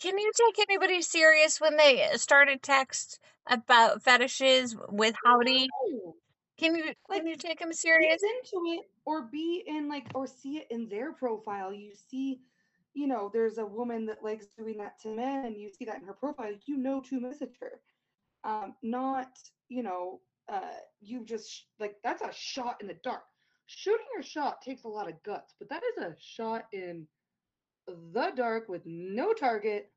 Can 0.00 0.18
you 0.18 0.30
take 0.36 0.58
anybody 0.68 1.00
serious 1.02 1.60
when 1.60 1.76
they 1.76 2.04
uh, 2.04 2.16
start 2.18 2.48
a 2.48 2.58
text 2.58 3.18
about 3.46 4.02
fetishes 4.02 4.76
with 4.88 5.14
howdy? 5.24 5.68
No. 5.90 6.16
Can 6.58 6.76
you 6.76 6.92
Like, 7.08 7.20
can 7.20 7.26
you 7.26 7.36
take 7.36 7.58
them 7.60 7.72
serious? 7.72 8.22
into 8.22 8.64
it 8.66 8.90
or 9.04 9.22
be 9.22 9.64
in 9.66 9.88
like 9.88 10.06
or 10.14 10.26
see 10.26 10.58
it 10.58 10.66
in 10.70 10.88
their 10.88 11.12
profile. 11.12 11.72
You 11.72 11.94
see, 11.94 12.40
you 12.94 13.06
know, 13.06 13.30
there's 13.32 13.58
a 13.58 13.66
woman 13.66 14.06
that 14.06 14.22
likes 14.22 14.46
doing 14.56 14.78
that 14.78 14.98
to 15.00 15.08
men, 15.08 15.46
and 15.46 15.56
you 15.56 15.70
see 15.70 15.84
that 15.86 16.00
in 16.00 16.06
her 16.06 16.12
profile. 16.14 16.52
You 16.66 16.76
know 16.76 17.00
to 17.02 17.20
message 17.20 17.56
her. 17.60 17.80
Um, 18.44 18.74
not, 18.82 19.28
you 19.68 19.82
know, 19.82 20.20
uh, 20.52 20.60
you 21.00 21.24
just 21.24 21.50
sh- 21.50 21.62
like 21.80 21.96
that's 22.04 22.22
a 22.22 22.30
shot 22.32 22.76
in 22.80 22.86
the 22.86 22.96
dark. 23.02 23.24
Shooting 23.66 24.04
your 24.12 24.22
shot 24.22 24.60
takes 24.62 24.84
a 24.84 24.88
lot 24.88 25.08
of 25.08 25.22
guts, 25.22 25.54
but 25.58 25.70
that 25.70 25.82
is 25.96 26.02
a 26.04 26.14
shot 26.20 26.66
in 26.72 27.06
the 27.86 28.30
dark 28.36 28.68
with 28.68 28.82
no 28.84 29.32
target, 29.32 29.90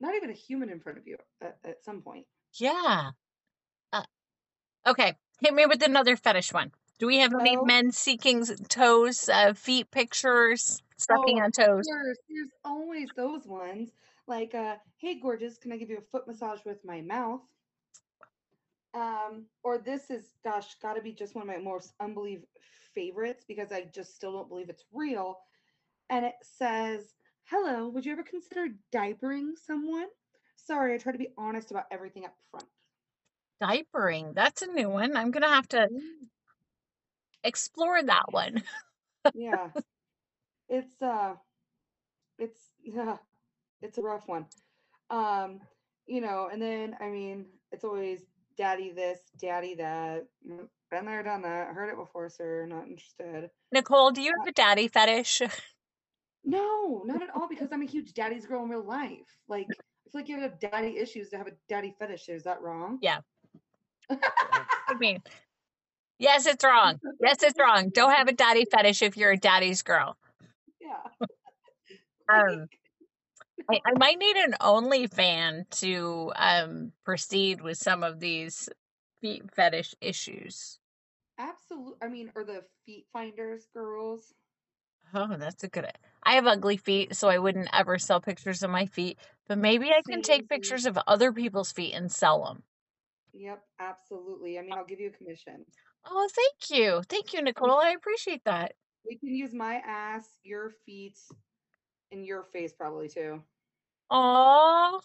not 0.00 0.14
even 0.14 0.28
a 0.30 0.34
human 0.34 0.68
in 0.68 0.80
front 0.80 0.98
of 0.98 1.06
you 1.06 1.16
at, 1.40 1.56
at 1.64 1.82
some 1.84 2.02
point. 2.02 2.26
Yeah. 2.58 3.12
Uh, 3.92 4.02
okay. 4.86 5.14
Hit 5.40 5.54
me 5.54 5.64
with 5.66 5.82
another 5.82 6.16
fetish 6.16 6.52
one. 6.52 6.72
Do 6.98 7.06
we 7.06 7.18
have 7.18 7.32
any 7.40 7.56
Oh. 7.56 7.64
men 7.64 7.92
seeking 7.92 8.44
toes, 8.68 9.28
uh, 9.30 9.54
feet 9.54 9.90
pictures, 9.90 10.82
sucking 10.98 11.40
Oh, 11.40 11.44
on 11.44 11.50
toes? 11.52 11.86
There's, 11.90 12.18
there's 12.28 12.50
always 12.62 13.08
those 13.16 13.46
ones 13.46 13.90
like, 14.30 14.54
uh, 14.54 14.76
"Hey, 14.96 15.20
gorgeous, 15.20 15.58
can 15.58 15.72
I 15.72 15.76
give 15.76 15.90
you 15.90 15.98
a 15.98 16.10
foot 16.12 16.26
massage 16.26 16.64
with 16.64 16.84
my 16.84 17.02
mouth?" 17.02 17.42
Um, 18.94 19.46
or 19.62 19.78
this 19.78 20.10
is, 20.10 20.34
gosh, 20.44 20.74
got 20.80 20.94
to 20.94 21.02
be 21.02 21.12
just 21.12 21.34
one 21.34 21.42
of 21.42 21.48
my 21.48 21.58
most 21.58 21.92
unbelievable 22.00 22.48
favorites 22.94 23.44
because 23.46 23.72
I 23.72 23.82
just 23.94 24.14
still 24.14 24.32
don't 24.32 24.48
believe 24.48 24.70
it's 24.70 24.84
real. 24.92 25.38
And 26.08 26.24
it 26.24 26.36
says, 26.42 27.14
"Hello, 27.44 27.88
would 27.88 28.06
you 28.06 28.12
ever 28.12 28.22
consider 28.22 28.68
diapering 28.92 29.58
someone?" 29.58 30.08
Sorry, 30.56 30.94
I 30.94 30.98
try 30.98 31.12
to 31.12 31.18
be 31.18 31.34
honest 31.36 31.70
about 31.70 31.86
everything 31.90 32.24
up 32.24 32.36
front. 32.50 32.66
Diapering. 33.62 34.34
That's 34.34 34.62
a 34.62 34.66
new 34.68 34.88
one. 34.88 35.16
I'm 35.16 35.30
gonna 35.30 35.48
have 35.48 35.68
to 35.68 35.88
explore 37.44 38.02
that 38.02 38.32
one. 38.32 38.62
yeah 39.34 39.68
it's 40.68 41.00
uh 41.02 41.34
it's 42.38 42.70
yeah 42.84 43.18
it's 43.82 43.98
a 43.98 44.02
rough 44.02 44.28
one 44.28 44.46
um 45.10 45.60
you 46.06 46.20
know 46.20 46.48
and 46.52 46.60
then 46.60 46.96
i 47.00 47.08
mean 47.08 47.46
it's 47.72 47.84
always 47.84 48.22
daddy 48.56 48.92
this 48.92 49.20
daddy 49.40 49.74
that 49.74 50.26
Mm, 50.48 50.68
been 50.90 51.06
there 51.06 51.22
done 51.22 51.42
that 51.42 51.68
heard 51.74 51.88
it 51.90 51.96
before 51.96 52.28
sir 52.28 52.66
not 52.66 52.86
interested 52.86 53.50
Nicole, 53.72 54.10
do 54.10 54.20
you 54.20 54.32
have 54.36 54.46
a 54.48 54.52
daddy 54.52 54.88
fetish? 54.88 55.42
no 56.44 57.02
not 57.04 57.22
at 57.22 57.30
all 57.34 57.48
because 57.48 57.68
i'm 57.72 57.82
a 57.82 57.86
huge 57.86 58.14
daddy's 58.14 58.46
girl 58.46 58.62
in 58.64 58.70
real 58.70 58.82
life 58.82 59.38
like 59.48 59.78
i 60.06 60.10
feel 60.10 60.20
like 60.20 60.28
you 60.28 60.40
have 60.40 60.58
daddy 60.58 60.96
issues 60.98 61.28
to 61.30 61.36
have 61.36 61.46
a 61.46 61.52
daddy 61.68 61.94
fetish 61.98 62.28
is 62.28 62.44
that 62.44 62.60
wrong 62.62 62.98
Yeah. 63.00 63.20
I 64.10 64.94
mean, 64.98 65.22
yes, 66.18 66.46
it's 66.46 66.64
wrong. 66.64 67.00
Yes, 67.20 67.42
it's 67.42 67.58
wrong. 67.58 67.90
Don't 67.90 68.12
have 68.12 68.28
a 68.28 68.32
daddy 68.32 68.64
fetish 68.70 69.02
if 69.02 69.16
you're 69.16 69.32
a 69.32 69.36
daddy's 69.38 69.82
girl. 69.82 70.16
yeah 70.80 71.02
Um, 72.32 72.68
I, 73.70 73.80
I 73.86 73.92
might 73.94 74.18
need 74.18 74.36
an 74.36 74.54
OnlyFan 74.60 75.68
to 75.80 76.32
um 76.36 76.92
proceed 77.04 77.60
with 77.60 77.78
some 77.78 78.02
of 78.02 78.20
these 78.20 78.68
feet 79.20 79.44
fetish 79.54 79.94
issues. 80.00 80.78
absolutely 81.38 81.96
i 82.02 82.08
mean 82.08 82.30
or 82.36 82.44
the 82.44 82.64
feet 82.84 83.06
finders 83.12 83.66
girls 83.74 84.34
Oh, 85.14 85.36
that's 85.36 85.62
a 85.64 85.68
good. 85.68 85.86
I 86.22 86.34
have 86.34 86.46
ugly 86.46 86.76
feet, 86.76 87.14
so 87.16 87.28
I 87.28 87.38
wouldn't 87.38 87.68
ever 87.72 87.98
sell 87.98 88.20
pictures 88.20 88.62
of 88.62 88.70
my 88.70 88.86
feet. 88.86 89.18
But 89.46 89.58
maybe 89.58 89.90
I 89.92 90.02
can 90.02 90.22
take 90.22 90.48
pictures 90.48 90.86
of 90.86 90.98
other 91.06 91.32
people's 91.32 91.72
feet 91.72 91.94
and 91.94 92.10
sell 92.10 92.44
them. 92.44 92.64
yep 93.32 93.62
absolutely 93.78 94.58
i 94.58 94.62
mean 94.62 94.72
i'll 94.72 94.84
give 94.84 95.00
you 95.00 95.08
a 95.08 95.16
commission 95.16 95.64
Oh, 96.04 96.28
thank 96.34 96.78
you, 96.78 97.02
thank 97.08 97.32
you, 97.32 97.42
Nicole. 97.42 97.78
I 97.78 97.90
appreciate 97.90 98.44
that. 98.44 98.74
We 99.06 99.16
can 99.16 99.34
use 99.34 99.54
my 99.54 99.76
ass, 99.76 100.38
your 100.42 100.70
feet, 100.86 101.18
and 102.12 102.24
your 102.24 102.44
face 102.44 102.72
probably 102.72 103.08
too. 103.08 103.42
Oh, 104.10 105.00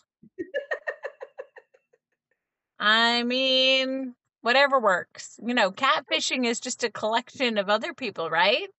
I 2.80 3.24
mean, 3.24 4.16
whatever 4.42 4.80
works. 4.80 5.40
You 5.46 5.54
know, 5.54 5.72
catfishing 5.72 6.46
is 6.46 6.60
just 6.60 6.84
a 6.84 6.90
collection 6.90 7.58
of 7.58 7.70
other 7.70 7.94
people, 7.94 8.30
right? 8.30 8.70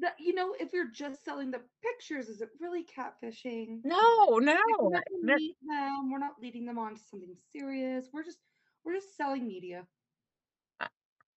That, 0.00 0.14
you 0.18 0.34
know, 0.34 0.54
if 0.58 0.72
you're 0.72 0.90
just 0.90 1.24
selling 1.24 1.50
the 1.50 1.60
pictures, 1.82 2.28
is 2.28 2.40
it 2.40 2.48
really 2.60 2.84
catfishing? 2.84 3.80
No, 3.84 4.38
no. 4.38 4.38
Like, 4.38 4.62
we're 4.80 4.90
not 4.90 5.02
no. 5.10 5.26
gonna 5.26 5.36
meet 5.36 5.56
them. 5.66 6.12
We're 6.12 6.18
not 6.18 6.40
leading 6.40 6.64
them 6.64 6.78
on 6.78 6.94
to 6.94 7.00
something 7.10 7.34
serious. 7.52 8.08
We're 8.12 8.24
just 8.24 8.38
we're 8.84 8.94
just 8.94 9.16
selling 9.16 9.46
media. 9.46 9.86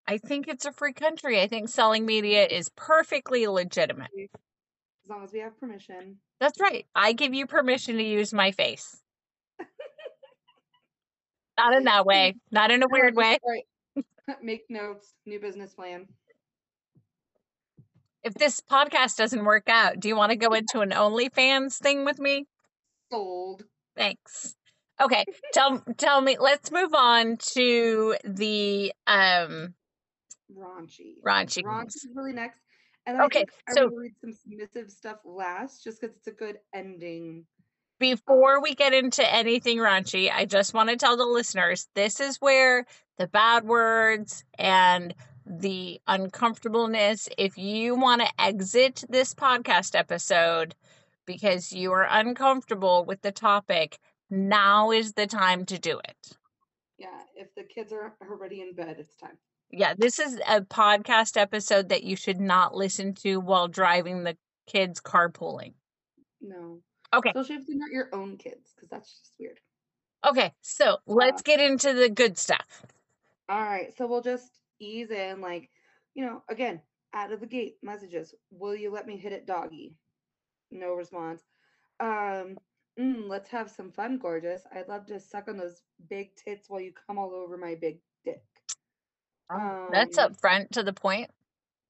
I 0.07 0.19
think 0.19 0.49
it's 0.49 0.67
a 0.67 0.73
free 0.73 0.93
country. 0.93 1.41
I 1.41 1.47
think 1.47 1.69
selling 1.69 2.05
media 2.05 2.47
is 2.47 2.69
perfectly 2.77 3.47
legitimate. 3.47 4.11
As 5.05 5.11
long 5.11 5.25
as 5.25 5.33
we 5.33 5.41
have 5.41 5.59
permission. 5.59 6.19
That's 6.41 6.61
right. 6.61 6.87
I 6.95 7.13
give 7.13 7.35
you 7.35 7.47
permission 7.47 7.97
to 7.97 8.03
use 8.03 8.33
my 8.33 8.53
face. 8.53 8.97
Not 11.59 11.75
in 11.75 11.85
that 11.85 12.07
way. 12.07 12.35
Not 12.51 12.71
in 12.71 12.83
a 12.83 12.89
weird 12.89 13.17
way. 13.17 13.39
Right. 13.47 14.05
Make 14.43 14.65
notes. 14.69 15.15
New 15.27 15.41
business 15.41 15.75
plan. 15.75 16.07
If 18.23 18.35
this 18.35 18.61
podcast 18.61 19.17
doesn't 19.17 19.45
work 19.45 19.69
out, 19.69 19.99
do 19.99 20.07
you 20.07 20.17
want 20.17 20.31
to 20.31 20.37
go 20.37 20.53
into 20.53 20.81
an 20.81 20.91
OnlyFans 20.91 21.79
thing 21.79 22.05
with 22.05 22.21
me? 22.21 22.47
Sold. 23.11 23.65
Thanks. 23.97 24.55
Okay, 25.01 25.25
tell 25.53 25.83
tell 25.97 26.21
me. 26.21 26.37
Let's 26.39 26.71
move 26.71 26.95
on 26.95 27.37
to 27.55 28.15
the 28.25 28.93
um 29.09 29.75
Raunchy. 30.57 31.15
raunchy. 31.27 31.65
Raunchy 31.65 31.97
is 31.97 32.09
really 32.15 32.33
next. 32.33 32.61
And 33.07 33.21
Okay, 33.21 33.45
I 33.67 33.73
think 33.73 33.79
so- 33.79 33.89
to 33.89 33.97
read 33.99 34.15
some 34.21 34.33
submissive 34.33 34.91
stuff 34.91 35.19
last, 35.25 35.83
just 35.83 36.01
because 36.01 36.17
it's 36.17 36.29
a 36.29 36.33
good 36.33 36.59
ending. 36.73 37.47
Before 37.99 38.61
we 38.61 38.75
get 38.75 38.95
into 38.95 39.29
anything 39.33 39.79
raunchy, 39.79 40.31
I 40.33 40.45
just 40.45 40.75
want 40.75 40.91
to 40.91 40.97
tell 40.97 41.17
the 41.17 41.25
listeners 41.25 41.89
this 41.95 42.21
is 42.21 42.37
where 42.39 42.85
the 43.19 43.29
bad 43.29 43.65
words 43.65 44.45
and 44.59 45.15
the 45.47 46.01
uncomfortableness, 46.07 47.29
if 47.39 47.59
you 47.59 47.95
want 47.95 48.23
to 48.23 48.41
exit 48.41 49.05
this 49.09 49.35
podcast 49.35 49.97
episode 49.97 50.75
because 51.27 51.73
you 51.73 51.93
are 51.93 52.07
uncomfortable 52.09 53.05
with 53.05 53.23
the 53.23 53.33
topic, 53.33 53.99
now 54.31 54.91
is 54.91 55.13
the 55.13 55.27
time 55.27 55.65
to 55.67 55.79
do 55.79 55.99
it. 55.99 56.37
Yeah, 56.99 57.21
if 57.37 57.55
the 57.55 57.65
kids 57.65 57.93
are 57.93 58.15
already 58.29 58.61
in 58.61 58.75
bed, 58.75 58.97
it's 58.99 59.17
time. 59.17 59.39
Yeah, 59.73 59.95
this 59.97 60.19
is 60.19 60.39
a 60.47 60.61
podcast 60.61 61.41
episode 61.41 61.89
that 61.89 62.05
you 62.05 62.15
should 62.15 62.41
not 62.41 62.75
listen 62.75 63.15
to 63.17 63.41
while 63.41 63.69
driving 63.69 64.23
the 64.23 64.37
kids 64.67 65.01
carpooling. 65.01 65.73
No. 66.43 66.81
Okay. 67.15 67.31
Especially 67.31 67.57
if 67.57 67.67
they're 67.67 67.79
not 67.79 67.91
your 67.91 68.11
own 68.13 68.37
kids, 68.37 68.73
because 68.75 68.91
that's 68.91 69.11
just 69.11 69.33
weird. 69.41 69.59
Okay, 70.29 70.53
so 70.61 70.99
let's 71.07 71.43
get 71.43 71.59
into 71.59 71.95
the 71.95 72.11
good 72.11 72.37
stuff. 72.37 72.85
All 73.49 73.63
right. 73.63 73.97
So 73.97 74.07
we'll 74.07 74.21
just 74.21 74.61
ease 74.79 75.11
in, 75.11 75.41
like, 75.41 75.71
you 76.15 76.25
know, 76.25 76.43
again, 76.51 76.81
out 77.15 77.33
of 77.33 77.41
the 77.41 77.47
gate 77.47 77.77
messages. 77.83 78.35
Will 78.51 78.77
you 78.77 78.91
let 78.91 79.07
me 79.07 79.17
hit 79.17 79.33
it 79.33 79.47
doggy? 79.47 79.95
No 80.71 80.93
response. 80.95 81.43
Um, 81.99 82.59
mm, 83.01 83.27
let's 83.27 83.49
have 83.49 83.71
some 83.71 83.91
fun, 83.91 84.19
gorgeous. 84.19 84.63
I'd 84.75 84.89
love 84.89 85.07
to 85.07 85.19
suck 85.19 85.49
on 85.49 85.57
those 85.57 85.83
big 86.11 86.37
tits 86.37 86.69
while 86.69 86.81
you 86.81 86.93
come 87.07 87.19
all 87.19 87.35
over 87.35 87.57
my 87.57 87.75
big 87.75 88.01
dick. 88.25 88.43
That's 89.89 90.19
Um, 90.19 90.31
upfront 90.31 90.71
to 90.71 90.83
the 90.83 90.93
point. 90.93 91.31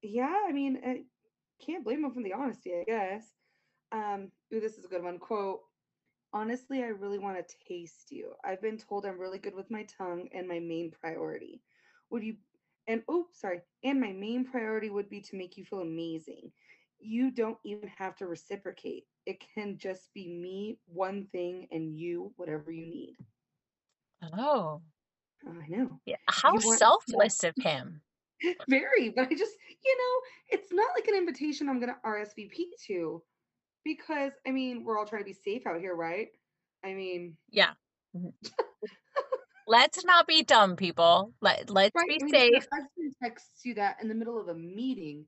Yeah, 0.03 0.35
I 0.49 0.53
mean, 0.53 0.81
I 0.85 1.03
can't 1.65 1.85
blame 1.85 2.05
him 2.05 2.13
for 2.13 2.23
the 2.23 2.33
honesty, 2.33 2.75
I 2.75 2.85
guess. 2.85 3.25
Um, 3.93 4.31
ooh, 4.53 4.61
this 4.61 4.79
is 4.79 4.85
a 4.85 4.89
good 4.89 5.03
one. 5.03 5.19
Quote, 5.19 5.61
honestly, 6.33 6.83
I 6.83 6.89
really 6.89 7.19
want 7.19 7.37
to 7.37 7.57
taste 7.69 8.11
you. 8.11 8.35
I've 8.45 8.63
been 8.63 8.79
told 8.79 9.07
I'm 9.07 9.21
really 9.21 9.39
good 9.39 9.55
with 9.55 9.71
my 9.71 9.85
tongue 9.85 10.29
and 10.35 10.49
my 10.49 10.59
main 10.59 10.91
priority. 10.91 11.61
Would 12.11 12.25
you 12.25 12.37
and 12.89 13.03
oh, 13.09 13.27
sorry, 13.33 13.61
and 13.85 14.01
my 14.01 14.13
main 14.13 14.45
priority 14.45 14.91
would 14.91 15.09
be 15.09 15.21
to 15.21 15.37
make 15.37 15.57
you 15.57 15.65
feel 15.65 15.81
amazing. 15.81 16.51
You 16.99 17.31
don't 17.31 17.59
even 17.65 17.89
have 17.97 18.17
to 18.17 18.27
reciprocate. 18.27 19.05
It 19.27 19.43
can 19.55 19.79
just 19.79 20.13
be 20.15 20.29
me, 20.29 20.79
one 20.87 21.27
thing, 21.33 21.69
and 21.71 21.97
you, 21.97 22.33
whatever 22.37 22.73
you 22.73 22.87
need. 22.87 23.17
Oh, 24.37 24.83
I 25.47 25.67
know. 25.69 26.01
yeah. 26.07 26.17
How 26.29 26.59
selfless 26.59 27.45
of 27.45 27.55
him. 27.61 28.01
Very, 28.69 29.11
but 29.11 29.29
I 29.29 29.35
just, 29.35 29.53
you 29.85 29.97
know, 29.99 30.57
it's 30.59 30.73
not 30.73 30.91
like 30.97 31.07
an 31.09 31.15
invitation 31.15 31.69
I'm 31.69 31.81
going 31.81 31.93
to 31.93 32.09
RSVP 32.09 32.65
to 32.87 33.23
because, 33.85 34.33
I 34.47 34.51
mean, 34.51 34.85
we're 34.85 34.99
all 34.99 35.07
trying 35.07 35.23
to 35.23 35.27
be 35.27 35.33
safe 35.33 35.67
out 35.67 35.81
here, 35.81 35.95
right? 35.95 36.29
I 36.85 36.95
mean, 36.95 37.37
Yeah. 37.51 37.71
Mm-hmm. 38.17 38.29
let's 39.69 40.05
not 40.05 40.27
be 40.27 40.43
dumb, 40.43 40.77
people. 40.77 41.33
Let 41.41 41.71
let's 41.71 41.95
right? 41.95 42.09
be 42.09 42.19
I 42.21 42.25
mean, 42.25 42.35
safe. 42.35 42.51
your 42.53 42.61
husband 42.73 43.15
texts 43.23 43.65
you 43.65 43.75
that 43.75 43.97
in 44.03 44.09
the 44.09 44.15
middle 44.15 44.41
of 44.41 44.49
a 44.49 44.55
meeting, 44.55 45.25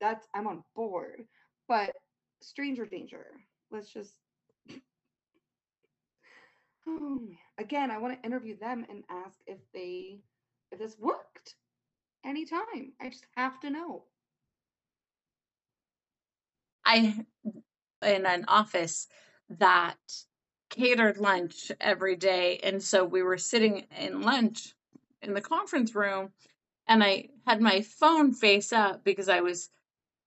that's 0.00 0.26
I'm 0.34 0.46
on 0.46 0.62
board. 0.74 1.24
But 1.68 1.92
stranger 2.40 2.86
danger. 2.86 3.26
Let's 3.70 3.92
just. 3.92 4.14
Oh, 6.86 7.20
again, 7.58 7.90
I 7.90 7.98
want 7.98 8.20
to 8.20 8.26
interview 8.26 8.56
them 8.58 8.84
and 8.88 9.04
ask 9.08 9.38
if 9.46 9.58
they, 9.72 10.20
if 10.70 10.78
this 10.78 10.96
worked 10.98 11.54
anytime. 12.24 12.92
I 13.00 13.08
just 13.08 13.26
have 13.36 13.60
to 13.60 13.70
know. 13.70 14.04
I 16.84 17.24
in 18.02 18.26
an 18.26 18.44
office 18.48 19.08
that 19.48 19.96
catered 20.70 21.16
lunch 21.18 21.72
every 21.80 22.16
day 22.16 22.58
and 22.62 22.82
so 22.82 23.04
we 23.04 23.22
were 23.22 23.38
sitting 23.38 23.86
in 23.98 24.22
lunch 24.22 24.74
in 25.22 25.32
the 25.34 25.40
conference 25.40 25.94
room 25.94 26.30
and 26.86 27.02
I 27.02 27.28
had 27.46 27.60
my 27.60 27.80
phone 27.82 28.32
face 28.32 28.72
up 28.72 29.04
because 29.04 29.28
I 29.28 29.40
was 29.40 29.70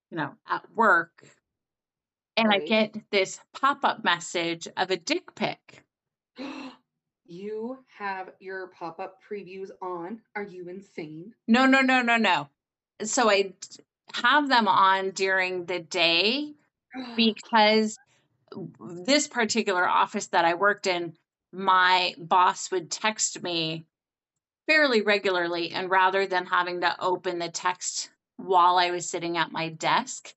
you 0.09 0.17
know 0.17 0.33
at 0.49 0.63
work 0.75 1.23
and 2.37 2.51
I 2.51 2.59
get 2.59 2.95
this 3.11 3.39
pop-up 3.59 4.03
message 4.03 4.67
of 4.77 4.91
a 4.91 4.97
dick 4.97 5.33
pic. 5.35 5.83
you 7.25 7.77
have 7.97 8.31
your 8.39 8.67
pop-up 8.67 9.19
previews 9.29 9.69
on. 9.81 10.21
Are 10.35 10.43
you 10.43 10.69
insane? 10.69 11.33
No, 11.47 11.65
no, 11.65 11.81
no, 11.81 12.01
no, 12.01 12.17
no. 12.17 12.47
So 13.03 13.29
I 13.29 13.53
have 14.13 14.49
them 14.49 14.67
on 14.67 15.11
during 15.11 15.65
the 15.65 15.79
day 15.79 16.53
because 17.15 17.97
this 18.79 19.27
particular 19.27 19.87
office 19.87 20.27
that 20.27 20.45
I 20.45 20.53
worked 20.53 20.87
in, 20.87 21.13
my 21.51 22.15
boss 22.17 22.71
would 22.71 22.91
text 22.91 23.41
me 23.43 23.85
fairly 24.67 25.01
regularly. 25.01 25.71
And 25.71 25.89
rather 25.89 26.27
than 26.27 26.45
having 26.45 26.81
to 26.81 26.95
open 26.99 27.39
the 27.39 27.49
text 27.49 28.09
while 28.37 28.77
I 28.77 28.91
was 28.91 29.09
sitting 29.09 29.37
at 29.37 29.51
my 29.51 29.69
desk, 29.69 30.33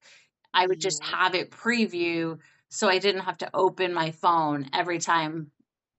I 0.52 0.66
would 0.66 0.80
just 0.80 1.02
have 1.04 1.34
it 1.34 1.50
preview 1.50 2.38
so 2.70 2.88
I 2.88 2.98
didn't 2.98 3.22
have 3.22 3.38
to 3.38 3.50
open 3.52 3.92
my 3.92 4.12
phone 4.12 4.70
every 4.72 4.98
time 4.98 5.50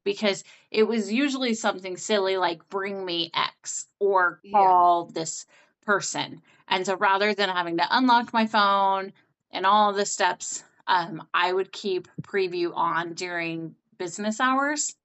because 0.04 0.44
it 0.72 0.84
was 0.84 1.12
usually 1.12 1.54
something 1.54 1.98
silly 1.98 2.38
like 2.38 2.68
bring 2.70 3.06
me 3.06 3.32
X 3.34 3.88
or 4.00 4.42
Yeah. 4.44 4.52
call 4.52 5.06
this 5.06 5.46
person. 5.82 6.42
And 6.68 6.86
so 6.86 6.96
rather 6.96 7.34
than 7.34 7.50
having 7.50 7.78
to 7.78 7.88
unlock 7.90 8.34
my 8.34 8.46
phone 8.48 9.14
and 9.52 9.66
all 9.66 9.94
the 9.94 10.06
steps, 10.06 10.64
um, 10.88 11.28
I 11.34 11.54
would 11.54 11.72
keep 11.72 12.08
preview 12.24 12.72
on 12.76 13.14
during 13.14 13.76
business 13.98 14.40
hours. 14.40 14.96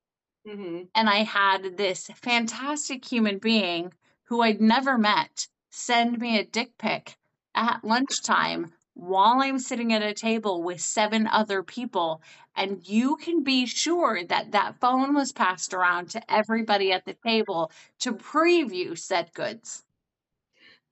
hmm 0.45 0.89
And 0.97 1.09
I 1.09 1.19
had 1.19 1.77
this 1.77 2.09
fantastic 2.09 3.05
human 3.05 3.39
being 3.39 3.95
who 4.25 4.41
I'd 4.41 4.61
never 4.61 4.99
met 4.99 5.47
send 5.71 6.19
me 6.19 6.41
a 6.41 6.45
dick 6.45 6.77
pic 6.77 7.19
at 7.55 7.85
lunchtime 7.85 8.75
while 8.97 9.43
I'm 9.43 9.59
sitting 9.59 9.93
at 9.93 10.03
a 10.03 10.15
table 10.15 10.63
with 10.63 10.81
seven 10.81 11.27
other 11.27 11.63
people. 11.63 12.23
And 12.57 12.81
you 12.89 13.17
can 13.17 13.43
be 13.43 13.67
sure 13.67 14.25
that 14.25 14.53
that 14.53 14.81
phone 14.81 15.15
was 15.15 15.33
passed 15.33 15.75
around 15.75 16.11
to 16.11 16.33
everybody 16.33 16.93
at 16.93 17.05
the 17.05 17.13
table 17.13 17.71
to 18.01 18.15
preview 18.15 18.99
said 18.99 19.33
goods. 19.35 19.85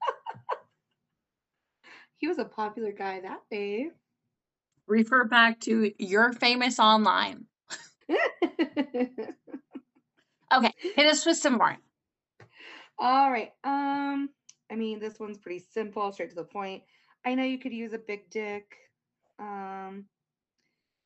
He 2.19 2.29
was 2.29 2.38
a 2.38 2.45
popular 2.47 2.90
guy 2.90 3.21
that 3.21 3.40
day. 3.51 3.90
Refer 4.87 5.25
back 5.25 5.61
to 5.61 5.93
your 5.99 6.33
famous 6.33 6.79
online. 6.79 7.45
Okay, 10.55 10.71
hit 10.95 11.07
us 11.07 11.27
with 11.27 11.37
some 11.37 11.55
more. 11.55 11.77
All 12.99 13.31
right. 13.31 13.51
Um, 13.64 14.31
I 14.71 14.77
mean, 14.77 15.01
this 15.01 15.19
one's 15.19 15.38
pretty 15.38 15.64
simple, 15.73 16.12
straight 16.12 16.31
to 16.31 16.37
the 16.37 16.45
point. 16.45 16.85
I 17.24 17.34
know 17.34 17.44
you 17.44 17.58
could 17.58 17.72
use 17.72 17.92
a 17.92 17.98
big 17.98 18.30
dick. 18.30 18.76
Um, 19.38 20.08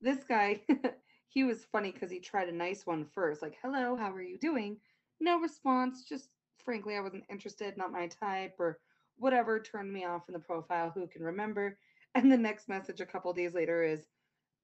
this 0.00 0.24
guy, 0.24 0.64
he 1.28 1.44
was 1.44 1.64
funny 1.64 1.92
because 1.92 2.10
he 2.10 2.20
tried 2.20 2.48
a 2.48 2.52
nice 2.52 2.86
one 2.86 3.04
first, 3.04 3.42
like, 3.42 3.58
hello, 3.62 3.96
how 3.96 4.12
are 4.12 4.22
you 4.22 4.38
doing? 4.38 4.80
No 5.20 5.40
response, 5.40 6.04
just 6.04 6.30
frankly, 6.58 6.96
I 6.96 7.00
wasn't 7.00 7.24
interested, 7.28 7.76
not 7.76 7.92
my 7.92 8.08
type, 8.08 8.56
or 8.58 8.80
whatever 9.16 9.60
turned 9.60 9.92
me 9.92 10.04
off 10.04 10.28
in 10.28 10.34
the 10.34 10.40
profile, 10.40 10.90
who 10.90 11.06
can 11.08 11.22
remember? 11.22 11.78
And 12.14 12.32
the 12.32 12.38
next 12.38 12.68
message 12.68 13.00
a 13.02 13.06
couple 13.06 13.32
days 13.34 13.54
later 13.54 13.82
is 13.84 14.08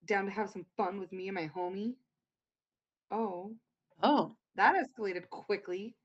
down 0.05 0.27
to 0.27 0.31
have 0.33 0.51
some 0.51 0.65
fun 0.65 0.99
with 1.01 1.13
me 1.13 1.29
and 1.29 1.35
my 1.35 1.49
homie. 1.49 1.97
Oh, 3.11 3.57
Oh, 4.03 4.37
that 4.55 4.77
escalated 4.77 5.31
quickly. 5.31 5.97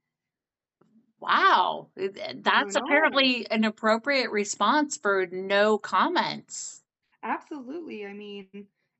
Wow. 1.20 1.88
That's 1.96 2.76
apparently 2.76 3.46
an 3.50 3.64
appropriate 3.64 4.30
response 4.30 4.96
for 4.96 5.26
no 5.30 5.78
comments. 5.78 6.82
Absolutely. 7.22 8.06
I 8.06 8.12
mean, 8.12 8.46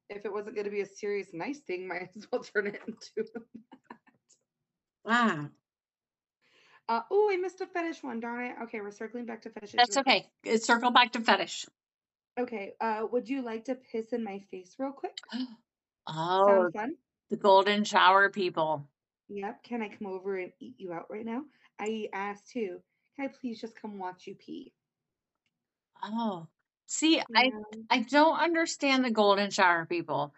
if 0.08 0.24
it 0.24 0.32
wasn't 0.32 0.54
going 0.54 0.66
to 0.66 0.70
be 0.70 0.82
a 0.82 0.86
serious, 0.86 1.28
nice 1.32 1.60
thing, 1.60 1.88
might 1.88 2.10
as 2.16 2.26
well 2.30 2.42
turn 2.42 2.66
it 2.68 2.80
into. 2.86 3.30
that. 3.34 3.42
Wow. 5.04 5.48
Uh, 6.88 7.02
oh, 7.10 7.30
I 7.32 7.36
missed 7.36 7.60
a 7.60 7.66
fetish 7.66 8.02
one. 8.02 8.20
Darn 8.20 8.46
it. 8.46 8.56
Okay, 8.64 8.80
we're 8.80 8.90
circling 8.90 9.24
back 9.24 9.42
to 9.42 9.50
fetishes. 9.50 9.76
That's 9.76 9.96
okay. 9.96 10.26
It's 10.44 10.66
circle 10.66 10.90
back 10.90 11.12
to 11.12 11.20
fetish. 11.20 11.66
Okay. 12.38 12.72
Uh, 12.80 13.06
would 13.12 13.28
you 13.28 13.42
like 13.42 13.64
to 13.66 13.76
piss 13.76 14.12
in 14.12 14.24
my 14.24 14.42
face 14.50 14.74
real 14.78 14.92
quick? 14.92 15.16
Oh, 16.06 16.46
Sound 16.46 16.72
fun? 16.72 16.94
the 17.28 17.36
golden 17.36 17.84
shower 17.84 18.30
people. 18.30 18.88
Yep. 19.28 19.62
Can 19.62 19.82
I 19.82 19.88
come 19.88 20.08
over 20.08 20.38
and 20.38 20.50
eat 20.58 20.74
you 20.78 20.92
out 20.92 21.06
right 21.08 21.24
now? 21.26 21.42
I 21.80 22.08
asked 22.12 22.50
too. 22.50 22.80
Can 23.16 23.24
I 23.24 23.28
please 23.28 23.60
just 23.60 23.80
come 23.80 23.98
watch 23.98 24.26
you 24.26 24.34
pee? 24.34 24.72
Oh, 26.02 26.46
see, 26.86 27.20
I 27.34 27.44
Yeah. 27.44 27.60
I 27.88 28.00
don't 28.00 28.38
understand 28.38 29.04
the 29.04 29.10
golden 29.10 29.50
shower 29.50 29.86
people. 29.86 30.34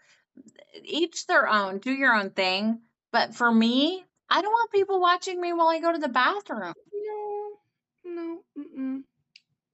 Each 0.84 1.26
their 1.26 1.48
own. 1.48 1.78
Do 1.78 1.92
your 1.92 2.14
own 2.14 2.30
thing. 2.30 2.80
But 3.10 3.34
for 3.34 3.52
me, 3.52 4.04
I 4.30 4.40
don't 4.40 4.52
want 4.52 4.70
people 4.70 5.00
watching 5.00 5.40
me 5.40 5.52
while 5.52 5.68
I 5.68 5.80
go 5.80 5.92
to 5.92 5.98
the 5.98 6.08
bathroom. 6.08 6.72
No, 6.92 7.58
no, 8.04 8.44
mm-mm. 8.56 9.02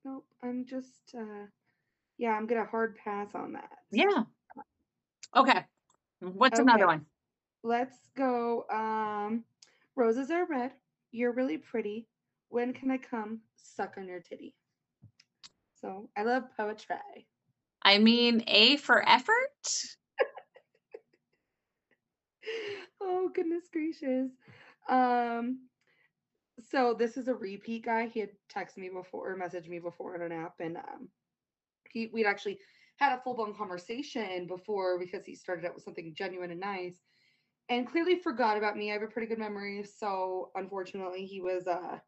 Nope. 0.05 0.27
I'm 0.43 0.65
just, 0.65 1.15
uh, 1.17 1.47
yeah, 2.17 2.31
I'm 2.31 2.47
gonna 2.47 2.65
hard 2.65 2.97
pass 2.97 3.35
on 3.35 3.53
that. 3.53 3.79
Yeah. 3.93 4.25
Okay. 5.37 5.65
What's 6.21 6.59
another 6.59 6.87
one? 6.87 7.07
Let's 7.63 7.97
go. 8.17 8.65
Um, 8.71 9.45
roses 9.95 10.31
are 10.31 10.47
red. 10.47 10.73
You're 11.13 11.33
really 11.33 11.59
pretty. 11.59 12.07
When 12.49 12.73
can 12.73 12.91
I 12.91 12.99
come 12.99 13.41
suck 13.57 13.95
on 13.97 14.07
your 14.07 14.21
titty? 14.21 14.55
So 15.81 16.09
I 16.17 16.23
love 16.23 16.45
poetry. 16.57 17.27
I 17.83 17.99
mean, 17.99 18.43
A 18.47 18.77
for 18.77 19.07
effort. 19.09 19.35
oh 23.01 23.31
goodness 23.35 23.65
gracious. 23.73 24.31
Um, 24.89 25.69
so 26.71 26.95
this 26.99 27.17
is 27.17 27.29
a 27.29 27.35
repeat 27.35 27.85
guy. 27.85 28.07
He 28.07 28.21
had 28.21 28.31
texted 28.53 28.79
me 28.79 28.89
before 28.89 29.31
or 29.31 29.39
messaged 29.39 29.69
me 29.69 29.79
before 29.79 30.15
on 30.15 30.23
an 30.23 30.33
app, 30.33 30.55
and 30.61 30.77
um, 30.77 31.09
he 31.91 32.09
we'd 32.13 32.27
actually 32.27 32.59
had 32.97 33.17
a 33.17 33.23
full 33.23 33.35
blown 33.35 33.55
conversation 33.55 34.47
before 34.47 34.99
because 34.99 35.25
he 35.25 35.35
started 35.35 35.65
out 35.65 35.75
with 35.75 35.85
something 35.85 36.15
genuine 36.17 36.51
and 36.51 36.61
nice 36.61 36.99
and 37.69 37.87
clearly 37.91 38.17
forgot 38.17 38.57
about 38.57 38.77
me. 38.77 38.91
I 38.91 38.95
have 38.95 39.03
a 39.03 39.07
pretty 39.07 39.29
good 39.29 39.39
memory. 39.39 39.85
So 39.85 40.51
unfortunately, 40.55 41.25
he 41.27 41.41
was 41.41 41.67
uh, 41.67 41.99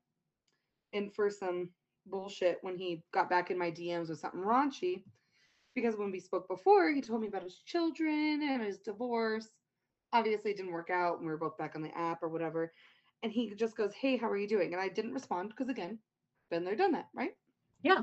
in 0.93 1.11
for 1.11 1.31
some 1.31 1.71
bullshit 2.07 2.59
when 2.63 2.77
he 2.77 3.03
got 3.13 3.29
back 3.29 3.51
in 3.51 3.59
my 3.59 3.71
DMs 3.71 4.09
with 4.09 4.19
something 4.19 4.41
raunchy. 4.41 5.03
Because 5.75 5.97
when 5.97 6.11
we 6.11 6.19
spoke 6.19 6.49
before, 6.49 6.91
he 6.91 7.01
told 7.01 7.21
me 7.21 7.29
about 7.29 7.45
his 7.45 7.59
children 7.65 8.41
and 8.43 8.63
his 8.63 8.79
divorce. 8.79 9.49
Obviously, 10.13 10.51
it 10.51 10.57
didn't 10.57 10.73
work 10.73 10.91
out. 10.91 11.19
And 11.19 11.27
we 11.27 11.33
were 11.33 11.39
both 11.39 11.59
back 11.59 11.77
on 11.77 11.83
the 11.83 11.97
app 11.97 12.23
or 12.23 12.29
whatever. 12.29 12.73
And 13.23 13.31
he 13.31 13.55
just 13.55 13.77
goes, 13.77 13.93
Hey, 13.95 14.17
how 14.17 14.29
are 14.29 14.37
you 14.37 14.49
doing? 14.49 14.73
And 14.73 14.83
I 14.83 14.89
didn't 14.89 15.13
respond 15.13 15.51
because, 15.51 15.69
again, 15.69 15.99
been 16.51 16.65
there, 16.65 16.75
done 16.75 16.93
that, 16.93 17.09
right? 17.15 17.33
Yeah. 17.83 18.03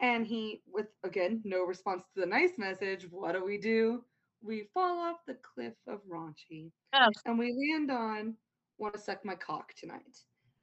And 0.00 0.26
he, 0.26 0.62
with 0.72 0.86
again, 1.04 1.40
no 1.44 1.62
response 1.64 2.04
to 2.14 2.20
the 2.20 2.26
nice 2.26 2.52
message, 2.58 3.06
what 3.10 3.32
do 3.32 3.44
we 3.44 3.58
do? 3.58 4.04
We 4.42 4.68
fall 4.74 4.98
off 4.98 5.24
the 5.26 5.34
cliff 5.34 5.74
of 5.86 6.00
raunchy. 6.08 6.70
Oh, 6.92 7.10
And 7.24 7.38
we 7.38 7.52
land 7.52 7.90
on, 7.90 8.36
Want 8.78 8.94
to 8.94 9.00
suck 9.00 9.24
my 9.24 9.34
cock 9.34 9.72
tonight. 9.74 10.18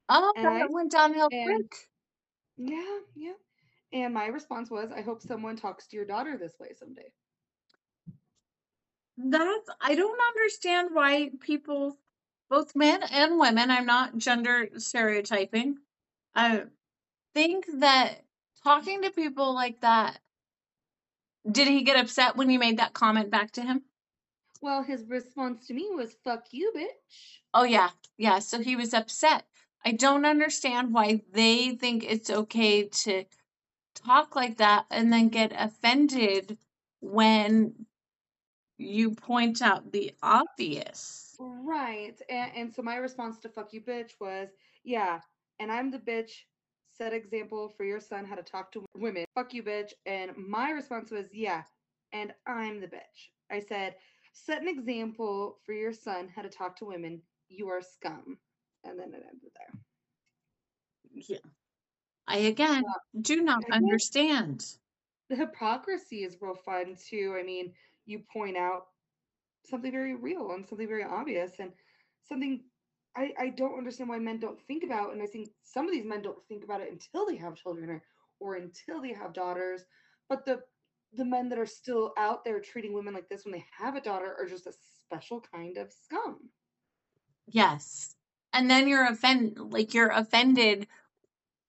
oh 0.08 0.32
And 0.36 0.46
that 0.46 0.62
I, 0.62 0.66
went 0.70 0.92
downhill 0.92 1.28
and 1.32 1.68
quick. 1.68 1.74
yeah, 2.56 2.98
yeah. 3.16 3.32
And 3.92 4.14
my 4.14 4.26
response 4.26 4.70
was, 4.70 4.90
I 4.92 5.00
hope 5.02 5.20
someone 5.22 5.56
talks 5.56 5.86
to 5.88 5.96
your 5.96 6.04
daughter 6.04 6.36
this 6.38 6.54
way 6.60 6.68
someday. 6.78 7.12
That's, 9.16 9.68
I 9.80 9.94
don't 9.94 10.20
understand 10.20 10.90
why 10.92 11.30
people, 11.40 11.96
both 12.50 12.74
men 12.74 13.02
and 13.02 13.38
women, 13.38 13.70
I'm 13.70 13.86
not 13.86 14.16
gender 14.18 14.68
stereotyping, 14.76 15.76
I 16.34 16.64
think 17.32 17.66
that 17.78 18.24
talking 18.62 19.02
to 19.02 19.10
people 19.10 19.54
like 19.54 19.80
that, 19.82 20.18
did 21.50 21.68
he 21.68 21.82
get 21.82 21.96
upset 21.96 22.36
when 22.36 22.50
you 22.50 22.58
made 22.58 22.78
that 22.78 22.94
comment 22.94 23.30
back 23.30 23.52
to 23.52 23.62
him? 23.62 23.82
Well, 24.62 24.82
his 24.82 25.04
response 25.08 25.66
to 25.66 25.74
me 25.74 25.90
was, 25.92 26.16
fuck 26.24 26.46
you, 26.50 26.72
bitch. 26.74 27.40
Oh, 27.52 27.64
yeah. 27.64 27.90
Yeah. 28.16 28.38
So 28.38 28.60
he 28.60 28.76
was 28.76 28.94
upset. 28.94 29.44
I 29.84 29.92
don't 29.92 30.24
understand 30.24 30.94
why 30.94 31.20
they 31.32 31.70
think 31.76 32.04
it's 32.04 32.30
okay 32.30 32.88
to 32.88 33.24
talk 33.94 34.34
like 34.34 34.56
that 34.58 34.86
and 34.90 35.12
then 35.12 35.28
get 35.28 35.52
offended 35.54 36.56
when 37.00 37.74
you 38.78 39.10
point 39.10 39.60
out 39.60 39.92
the 39.92 40.14
obvious. 40.22 41.36
Right. 41.38 42.18
And, 42.30 42.50
and 42.56 42.74
so 42.74 42.82
my 42.82 42.96
response 42.96 43.38
to 43.40 43.50
fuck 43.50 43.72
you, 43.72 43.82
bitch 43.82 44.12
was, 44.18 44.48
yeah. 44.82 45.20
And 45.60 45.70
I'm 45.70 45.90
the 45.90 45.98
bitch. 45.98 46.30
Set 46.96 47.12
example 47.12 47.68
for 47.76 47.84
your 47.84 48.00
son 48.00 48.24
how 48.24 48.36
to 48.36 48.42
talk 48.42 48.70
to 48.72 48.84
women. 48.96 49.24
Fuck 49.34 49.52
you, 49.52 49.62
bitch. 49.62 49.92
And 50.06 50.30
my 50.36 50.70
response 50.70 51.10
was, 51.10 51.26
yeah. 51.32 51.62
And 52.12 52.32
I'm 52.46 52.80
the 52.80 52.86
bitch. 52.86 53.30
I 53.50 53.60
said, 53.60 53.96
set 54.32 54.62
an 54.62 54.68
example 54.68 55.58
for 55.64 55.72
your 55.72 55.92
son 55.92 56.28
how 56.34 56.42
to 56.42 56.48
talk 56.48 56.76
to 56.76 56.84
women. 56.84 57.20
You 57.48 57.68
are 57.68 57.82
scum. 57.82 58.38
And 58.84 58.98
then 58.98 59.08
it 59.08 59.24
ended 59.28 59.50
there. 59.56 59.80
Yeah. 61.28 61.38
I 62.26 62.38
again 62.38 62.82
do 63.20 63.42
not 63.42 63.64
I 63.70 63.76
understand. 63.76 64.64
the 65.28 65.36
hypocrisy 65.36 66.24
is 66.24 66.36
real 66.40 66.54
fun 66.54 66.96
too. 67.08 67.36
I 67.38 67.42
mean, 67.42 67.72
you 68.06 68.20
point 68.32 68.56
out 68.56 68.86
something 69.64 69.92
very 69.92 70.14
real 70.14 70.52
and 70.52 70.66
something 70.66 70.88
very 70.88 71.04
obvious 71.04 71.52
and 71.58 71.72
something 72.28 72.62
I, 73.16 73.32
I 73.38 73.48
don't 73.50 73.78
understand 73.78 74.08
why 74.10 74.18
men 74.18 74.40
don't 74.40 74.60
think 74.66 74.82
about. 74.84 75.12
And 75.12 75.22
I 75.22 75.26
think 75.26 75.50
some 75.62 75.86
of 75.86 75.92
these 75.92 76.04
men 76.04 76.22
don't 76.22 76.42
think 76.48 76.64
about 76.64 76.80
it 76.80 76.90
until 76.90 77.26
they 77.26 77.36
have 77.36 77.54
children 77.54 77.90
or, 77.90 78.02
or 78.40 78.54
until 78.56 79.00
they 79.00 79.12
have 79.12 79.32
daughters. 79.32 79.82
But 80.28 80.44
the 80.44 80.60
the 81.16 81.24
men 81.24 81.48
that 81.48 81.58
are 81.58 81.66
still 81.66 82.12
out 82.18 82.44
there 82.44 82.58
treating 82.58 82.92
women 82.92 83.14
like 83.14 83.28
this 83.28 83.44
when 83.44 83.52
they 83.52 83.64
have 83.78 83.94
a 83.94 84.00
daughter 84.00 84.34
are 84.36 84.46
just 84.46 84.66
a 84.66 84.72
special 85.00 85.40
kind 85.54 85.76
of 85.76 85.92
scum. 85.92 86.38
Yes. 87.46 88.16
And 88.52 88.68
then 88.68 88.88
you're 88.88 89.06
offended, 89.06 89.58
like 89.58 89.94
you're 89.94 90.10
offended 90.10 90.88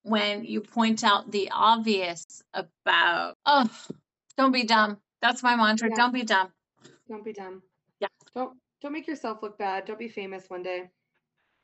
when 0.02 0.46
you 0.46 0.62
point 0.62 1.04
out 1.04 1.32
the 1.32 1.50
obvious 1.52 2.26
about, 2.54 3.36
oh, 3.46 3.70
don't 4.38 4.52
be 4.52 4.64
dumb. 4.64 4.98
That's 5.22 5.44
my 5.44 5.56
mantra. 5.56 5.90
Yeah, 5.90 5.96
Don't 5.96 6.14
be 6.14 6.24
dumb. 6.24 6.50
don't 7.08 7.26
be 7.26 7.34
dumb. 7.34 7.62
Yeah. 8.00 8.08
Don't 8.34 8.58
don't 8.82 8.94
make 8.94 9.08
yourself 9.08 9.42
look 9.42 9.58
bad. 9.58 9.86
Don't 9.86 9.98
be 9.98 10.10
famous 10.10 10.46
one 10.50 10.62
day. 10.64 10.90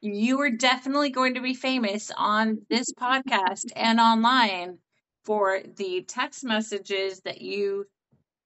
You 0.02 0.42
are 0.42 0.50
definitely 0.50 1.12
going 1.12 1.36
to 1.36 1.42
be 1.42 1.54
famous 1.54 2.12
on 2.16 2.66
this 2.70 2.92
podcast 2.92 3.72
and 3.76 4.00
online 4.00 4.80
for 5.24 5.62
the 5.78 6.04
text 6.08 6.44
messages 6.44 7.22
that 7.22 7.42
you 7.42 7.86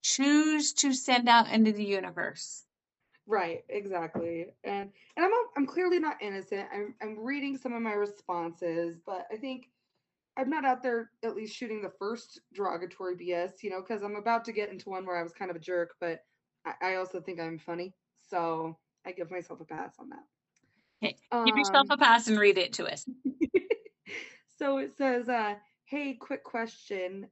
choose 0.03 0.73
to 0.73 0.93
send 0.93 1.29
out 1.29 1.49
into 1.49 1.71
the 1.71 1.85
universe. 1.85 2.65
Right, 3.25 3.63
exactly. 3.69 4.47
And 4.63 4.91
and 5.17 5.25
I'm 5.25 5.31
I'm 5.57 5.65
clearly 5.65 5.97
not 5.99 6.21
innocent. 6.21 6.67
I'm 6.73 6.93
I'm 7.01 7.19
reading 7.19 7.57
some 7.57 7.73
of 7.73 7.81
my 7.81 7.93
responses, 7.93 8.99
but 9.05 9.25
I 9.31 9.37
think 9.37 9.69
I'm 10.37 10.49
not 10.49 10.65
out 10.65 10.83
there 10.83 11.09
at 11.23 11.35
least 11.35 11.55
shooting 11.55 11.81
the 11.81 11.91
first 11.97 12.41
derogatory 12.53 13.15
BS, 13.15 13.63
you 13.63 13.69
know, 13.69 13.81
because 13.81 14.03
I'm 14.03 14.17
about 14.17 14.45
to 14.45 14.51
get 14.51 14.69
into 14.69 14.89
one 14.89 15.05
where 15.05 15.17
I 15.17 15.23
was 15.23 15.31
kind 15.31 15.49
of 15.49 15.55
a 15.55 15.61
jerk, 15.61 15.95
but 15.99 16.19
I, 16.65 16.91
I 16.91 16.95
also 16.95 17.21
think 17.21 17.39
I'm 17.39 17.57
funny. 17.57 17.95
So 18.29 18.77
I 19.05 19.13
give 19.13 19.31
myself 19.31 19.61
a 19.61 19.65
pass 19.65 19.95
on 19.99 20.09
that. 20.09 20.23
Okay. 21.03 21.15
Give 21.45 21.57
yourself 21.57 21.87
a 21.89 21.97
Um 21.97 21.97
pass 21.97 22.27
and 22.27 22.39
read 22.39 22.57
it 22.57 22.73
to 22.73 22.91
us. 22.91 23.05
so 24.59 24.77
it 24.77 24.95
says, 24.97 25.29
uh, 25.29 25.55
hey, 25.85 26.13
quick 26.13 26.43
question. 26.43 27.27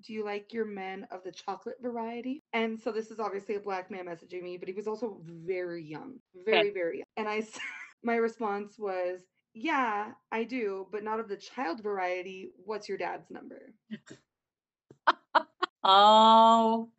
Do 0.00 0.12
you 0.12 0.24
like 0.24 0.52
your 0.52 0.64
men 0.64 1.06
of 1.10 1.22
the 1.22 1.32
chocolate 1.32 1.76
variety? 1.82 2.42
And 2.52 2.80
so 2.80 2.92
this 2.92 3.10
is 3.10 3.20
obviously 3.20 3.56
a 3.56 3.60
black 3.60 3.90
man 3.90 4.06
messaging 4.06 4.42
me, 4.42 4.56
but 4.56 4.68
he 4.68 4.74
was 4.74 4.86
also 4.86 5.20
very 5.26 5.82
young, 5.84 6.14
Okay. 6.48 6.50
very, 6.50 6.70
very 6.70 6.98
young. 6.98 7.04
And 7.16 7.28
I, 7.28 7.42
my 8.02 8.16
response 8.16 8.78
was, 8.78 9.20
yeah, 9.54 10.12
I 10.30 10.44
do, 10.44 10.86
but 10.90 11.04
not 11.04 11.20
of 11.20 11.28
the 11.28 11.36
child 11.36 11.82
variety. 11.82 12.50
What's 12.64 12.88
your 12.88 12.98
dad's 12.98 13.30
number? 13.30 13.74
Oh, 15.84 16.90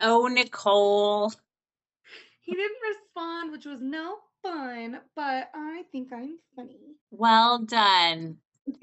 oh, 0.00 0.26
Nicole. 0.28 1.32
He 2.40 2.54
didn't 2.54 2.76
respond, 2.88 3.50
which 3.50 3.66
was 3.66 3.80
no 3.82 4.18
fun, 4.42 5.00
but 5.14 5.50
I 5.54 5.84
think 5.92 6.12
I'm 6.12 6.38
funny. 6.56 6.96
Well 7.10 7.60
done. 7.60 8.38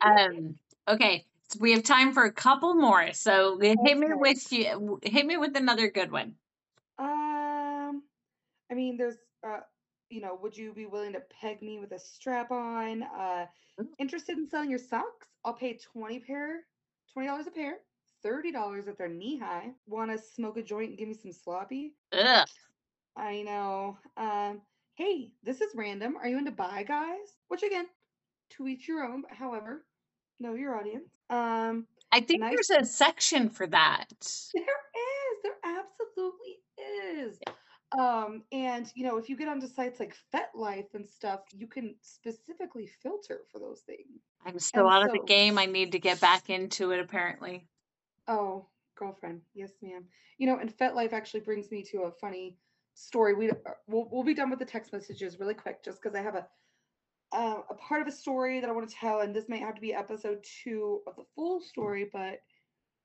Um, 0.00 0.56
okay, 0.88 1.24
so 1.48 1.58
we 1.60 1.72
have 1.72 1.82
time 1.82 2.12
for 2.12 2.24
a 2.24 2.32
couple 2.32 2.74
more. 2.74 3.12
So 3.12 3.58
hit 3.58 3.98
me 3.98 4.08
with 4.10 4.52
you. 4.52 5.00
Hit 5.02 5.26
me 5.26 5.36
with 5.36 5.56
another 5.56 5.90
good 5.90 6.12
one. 6.12 6.34
Um, 6.98 8.02
I 8.70 8.74
mean, 8.74 8.96
there's, 8.96 9.16
uh, 9.46 9.60
you 10.10 10.20
know, 10.20 10.38
would 10.42 10.56
you 10.56 10.72
be 10.72 10.86
willing 10.86 11.12
to 11.14 11.22
peg 11.40 11.62
me 11.62 11.78
with 11.78 11.92
a 11.92 11.98
strap 11.98 12.50
on? 12.50 13.02
Uh, 13.02 13.46
interested 13.98 14.38
in 14.38 14.48
selling 14.48 14.70
your 14.70 14.78
socks? 14.78 15.28
I'll 15.44 15.54
pay 15.54 15.78
20 15.92 16.20
pair, 16.20 16.60
$20 17.16 17.46
a 17.46 17.50
pair, 17.50 17.76
$30 18.24 18.88
if 18.88 18.96
they're 18.96 19.08
knee 19.08 19.38
high. 19.38 19.70
Want 19.86 20.10
to 20.10 20.18
smoke 20.18 20.56
a 20.56 20.62
joint 20.62 20.90
and 20.90 20.98
give 20.98 21.08
me 21.08 21.14
some 21.14 21.32
sloppy? 21.32 21.94
Ugh. 22.12 22.48
I 23.16 23.42
know. 23.42 23.98
Um, 24.16 24.60
hey, 24.96 25.32
this 25.42 25.60
is 25.60 25.72
random. 25.74 26.16
Are 26.16 26.28
you 26.28 26.38
into 26.38 26.50
bi 26.52 26.82
guys? 26.82 27.36
Which 27.48 27.62
again, 27.62 27.86
to 28.50 28.66
each 28.68 28.88
your 28.88 29.04
own, 29.04 29.22
but 29.22 29.32
however, 29.32 29.84
know 30.40 30.54
your 30.54 30.76
audience. 30.76 31.08
Um, 31.30 31.86
I 32.12 32.20
think 32.20 32.42
there's 32.42 32.70
a 32.70 32.84
section 32.84 33.48
for 33.50 33.66
that. 33.68 34.06
There 34.54 34.64
is. 34.64 35.42
There 35.42 35.58
absolutely 35.64 36.58
is. 37.28 37.38
Um, 37.98 38.42
and 38.52 38.90
you 38.94 39.04
know, 39.06 39.16
if 39.18 39.28
you 39.28 39.36
get 39.36 39.48
onto 39.48 39.68
sites 39.68 40.00
like 40.00 40.16
FetLife 40.34 40.94
and 40.94 41.08
stuff, 41.08 41.40
you 41.52 41.66
can 41.68 41.94
specifically 42.02 42.88
filter 43.02 43.42
for 43.52 43.60
those 43.60 43.80
things. 43.86 44.22
I'm 44.44 44.58
still 44.58 44.86
And 44.86 44.94
out 44.94 45.04
of 45.04 45.12
the 45.12 45.20
game. 45.26 45.58
I 45.58 45.66
need 45.66 45.92
to 45.92 45.98
get 45.98 46.20
back 46.20 46.50
into 46.50 46.92
it, 46.92 47.00
apparently. 47.00 47.68
oh, 48.28 48.66
girlfriend, 48.96 49.42
yes, 49.54 49.72
ma'am. 49.82 50.04
You 50.38 50.46
know, 50.48 50.58
and 50.58 50.76
FetLife 50.76 51.12
actually 51.12 51.40
brings 51.40 51.70
me 51.70 51.82
to 51.92 52.02
a 52.04 52.10
funny 52.12 52.56
story. 52.96 53.34
We 53.34 53.50
uh, 53.50 53.54
we'll, 53.86 54.08
we'll 54.10 54.24
be 54.24 54.34
done 54.34 54.50
with 54.50 54.58
the 54.58 54.64
text 54.64 54.92
messages 54.92 55.38
really 55.38 55.54
quick, 55.54 55.84
just 55.84 56.02
because 56.02 56.16
I 56.16 56.22
have 56.22 56.34
a 56.34 56.46
uh, 57.32 57.60
a 57.70 57.74
part 57.74 58.00
of 58.00 58.08
a 58.08 58.12
story 58.12 58.60
that 58.60 58.68
I 58.68 58.72
want 58.72 58.88
to 58.88 58.94
tell, 58.94 59.20
and 59.20 59.34
this 59.34 59.48
may 59.48 59.58
have 59.58 59.74
to 59.74 59.80
be 59.80 59.94
episode 59.94 60.44
two 60.62 61.00
of 61.06 61.16
the 61.16 61.24
full 61.34 61.60
story, 61.60 62.08
but 62.12 62.40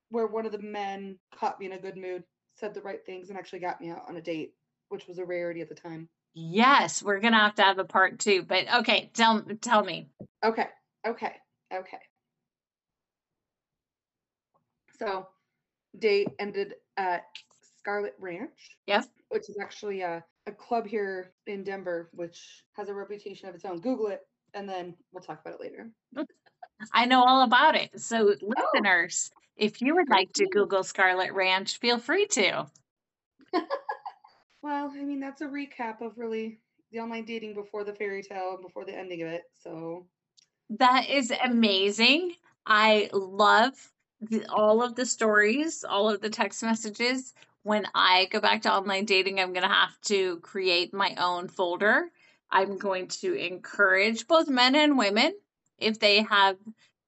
where 0.09 0.27
one 0.27 0.45
of 0.45 0.51
the 0.51 0.61
men 0.61 1.17
caught 1.33 1.59
me 1.59 1.65
in 1.65 1.73
a 1.73 1.79
good 1.79 1.97
mood, 1.97 2.23
said 2.55 2.73
the 2.73 2.81
right 2.81 3.05
things, 3.05 3.29
and 3.29 3.37
actually 3.37 3.59
got 3.59 3.81
me 3.81 3.89
out 3.89 4.03
on 4.07 4.17
a 4.17 4.21
date, 4.21 4.53
which 4.89 5.07
was 5.07 5.19
a 5.19 5.25
rarity 5.25 5.61
at 5.61 5.69
the 5.69 5.75
time. 5.75 6.07
Yes, 6.33 7.03
we're 7.03 7.19
gonna 7.19 7.39
have 7.39 7.55
to 7.55 7.63
have 7.63 7.79
a 7.79 7.83
part 7.83 8.19
two. 8.19 8.43
But 8.43 8.65
okay, 8.79 9.09
tell 9.13 9.43
tell 9.61 9.83
me. 9.83 10.09
Okay, 10.43 10.67
okay, 11.05 11.35
okay. 11.73 11.99
So, 14.97 15.27
date 15.97 16.29
ended 16.39 16.75
at 16.95 17.23
Scarlet 17.82 18.15
Ranch, 18.19 18.77
Yep. 18.88 19.05
which 19.29 19.49
is 19.49 19.57
actually 19.59 20.01
a, 20.01 20.23
a 20.45 20.51
club 20.51 20.86
here 20.86 21.34
in 21.47 21.63
Denver, 21.63 22.09
which 22.13 22.63
has 22.73 22.89
a 22.89 22.93
reputation 22.93 23.49
of 23.49 23.55
its 23.55 23.65
own. 23.65 23.79
Google 23.79 24.07
it, 24.07 24.21
and 24.53 24.69
then 24.69 24.95
we'll 25.11 25.23
talk 25.23 25.41
about 25.41 25.55
it 25.55 25.61
later. 25.61 25.89
I 26.93 27.05
know 27.05 27.23
all 27.23 27.43
about 27.43 27.75
it. 27.75 27.99
So, 27.99 28.34
Oh, 28.34 28.53
listeners, 28.73 29.32
if 29.55 29.82
you 29.82 29.95
would 29.95 30.09
like 30.09 30.32
to 30.34 30.47
Google 30.47 30.84
Scarlet 30.84 31.34
Ranch, 31.34 31.77
feel 31.77 31.97
free 31.97 32.27
to. 32.27 32.65
well, 34.61 34.91
I 34.93 35.03
mean, 35.03 35.19
that's 35.19 35.41
a 35.41 35.45
recap 35.45 36.01
of 36.01 36.17
really 36.17 36.59
the 36.91 36.99
online 36.99 37.25
dating 37.25 37.53
before 37.53 37.84
the 37.84 37.93
fairy 37.93 38.21
tale, 38.23 38.59
before 38.61 38.86
the 38.86 38.97
ending 38.97 39.21
of 39.21 39.29
it. 39.29 39.43
So 39.63 40.05
that 40.77 41.09
is 41.09 41.32
amazing. 41.43 42.34
I 42.65 43.09
love 43.13 43.73
the, 44.21 44.45
all 44.47 44.84
of 44.84 44.95
the 44.95 45.05
stories, 45.05 45.84
all 45.84 46.09
of 46.09 46.21
the 46.21 46.29
text 46.29 46.63
messages. 46.63 47.34
When 47.64 47.86
I 47.93 48.28
go 48.32 48.39
back 48.39 48.64
to 48.64 48.74
online 48.74 49.05
dating, 49.05 49.39
I'm 49.39 49.53
going 49.53 49.68
to 49.68 49.74
have 49.74 49.99
to 50.05 50.38
create 50.39 50.93
my 50.93 51.16
own 51.18 51.47
folder. 51.47 52.09
I'm 52.49 52.78
going 52.78 53.07
to 53.07 53.34
encourage 53.34 54.28
both 54.28 54.49
men 54.49 54.76
and 54.76 54.97
women, 54.97 55.34
if 55.78 55.99
they 55.99 56.24
have 56.24 56.57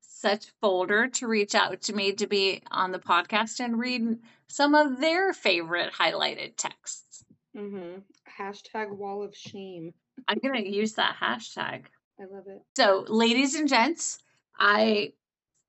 such 0.02 0.46
folder, 0.62 1.08
to 1.08 1.28
reach 1.28 1.56
out 1.56 1.82
to 1.84 1.94
me 1.94 2.14
to 2.14 2.28
be 2.28 2.62
on 2.72 2.92
the 2.92 3.00
podcast 3.00 3.60
and 3.60 3.80
read 3.80 4.20
some 4.48 4.76
of 4.76 5.00
their 5.00 5.34
favorite 5.34 5.92
highlighted 5.92 6.56
texts. 6.56 7.26
Mm-hmm. 7.58 8.00
Hashtag 8.40 8.96
wall 8.96 9.24
of 9.24 9.36
shame. 9.36 9.94
I'm 10.28 10.40
going 10.40 10.64
to 10.64 10.70
use 10.70 10.94
that 10.94 11.16
hashtag. 11.20 11.86
I 12.20 12.26
love 12.32 12.46
it. 12.48 12.62
So, 12.78 13.06
ladies 13.08 13.56
and 13.56 13.68
gents, 13.68 14.20
I 14.58 15.14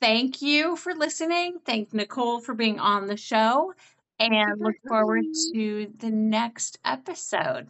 thank 0.01 0.43
you 0.43 0.77
for 0.77 0.95
listening. 0.95 1.59
Thank 1.65 1.95
Nicole 1.95 2.41
for 2.41 2.55
being 2.55 2.79
on 2.79 3.07
the 3.07 3.17
show 3.17 3.73
and 4.19 4.61
look 4.61 4.77
forward 4.87 5.25
to 5.53 5.93
the 5.99 6.11
next 6.11 6.79
episode. 6.85 7.69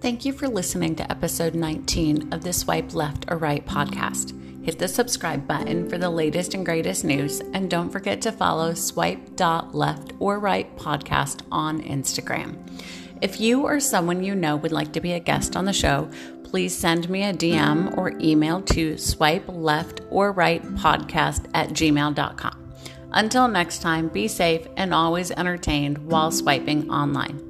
Thank 0.00 0.24
you 0.24 0.32
for 0.32 0.46
listening 0.46 0.94
to 0.96 1.10
episode 1.10 1.54
19 1.54 2.32
of 2.32 2.44
the 2.44 2.52
Swipe 2.52 2.94
Left 2.94 3.24
or 3.28 3.38
Right 3.38 3.66
podcast. 3.66 4.40
Hit 4.64 4.78
the 4.78 4.88
subscribe 4.88 5.46
button 5.48 5.88
for 5.88 5.98
the 5.98 6.10
latest 6.10 6.54
and 6.54 6.64
greatest 6.64 7.04
news, 7.04 7.40
and 7.40 7.70
don't 7.70 7.90
forget 7.90 8.20
to 8.22 8.32
follow 8.32 8.74
Swipe.left 8.74 10.12
or 10.20 10.38
right 10.38 10.76
podcast 10.76 11.42
on 11.50 11.82
Instagram. 11.82 12.56
If 13.22 13.40
you 13.40 13.62
or 13.62 13.80
someone 13.80 14.22
you 14.22 14.34
know 14.34 14.56
would 14.56 14.72
like 14.72 14.92
to 14.92 15.00
be 15.00 15.12
a 15.12 15.20
guest 15.20 15.56
on 15.56 15.64
the 15.64 15.72
show, 15.72 16.10
please 16.46 16.76
send 16.76 17.10
me 17.10 17.24
a 17.24 17.34
DM 17.34 17.96
or 17.98 18.12
email 18.20 18.62
to 18.62 18.96
swipe 18.96 19.44
left 19.48 20.00
or 20.10 20.32
right 20.32 20.62
podcast 20.76 21.46
at 21.54 21.70
gmail.com. 21.70 22.72
Until 23.12 23.48
next 23.48 23.82
time, 23.82 24.08
be 24.08 24.28
safe 24.28 24.66
and 24.76 24.94
always 24.94 25.30
entertained 25.30 25.98
while 25.98 26.30
swiping 26.30 26.90
online. 26.90 27.45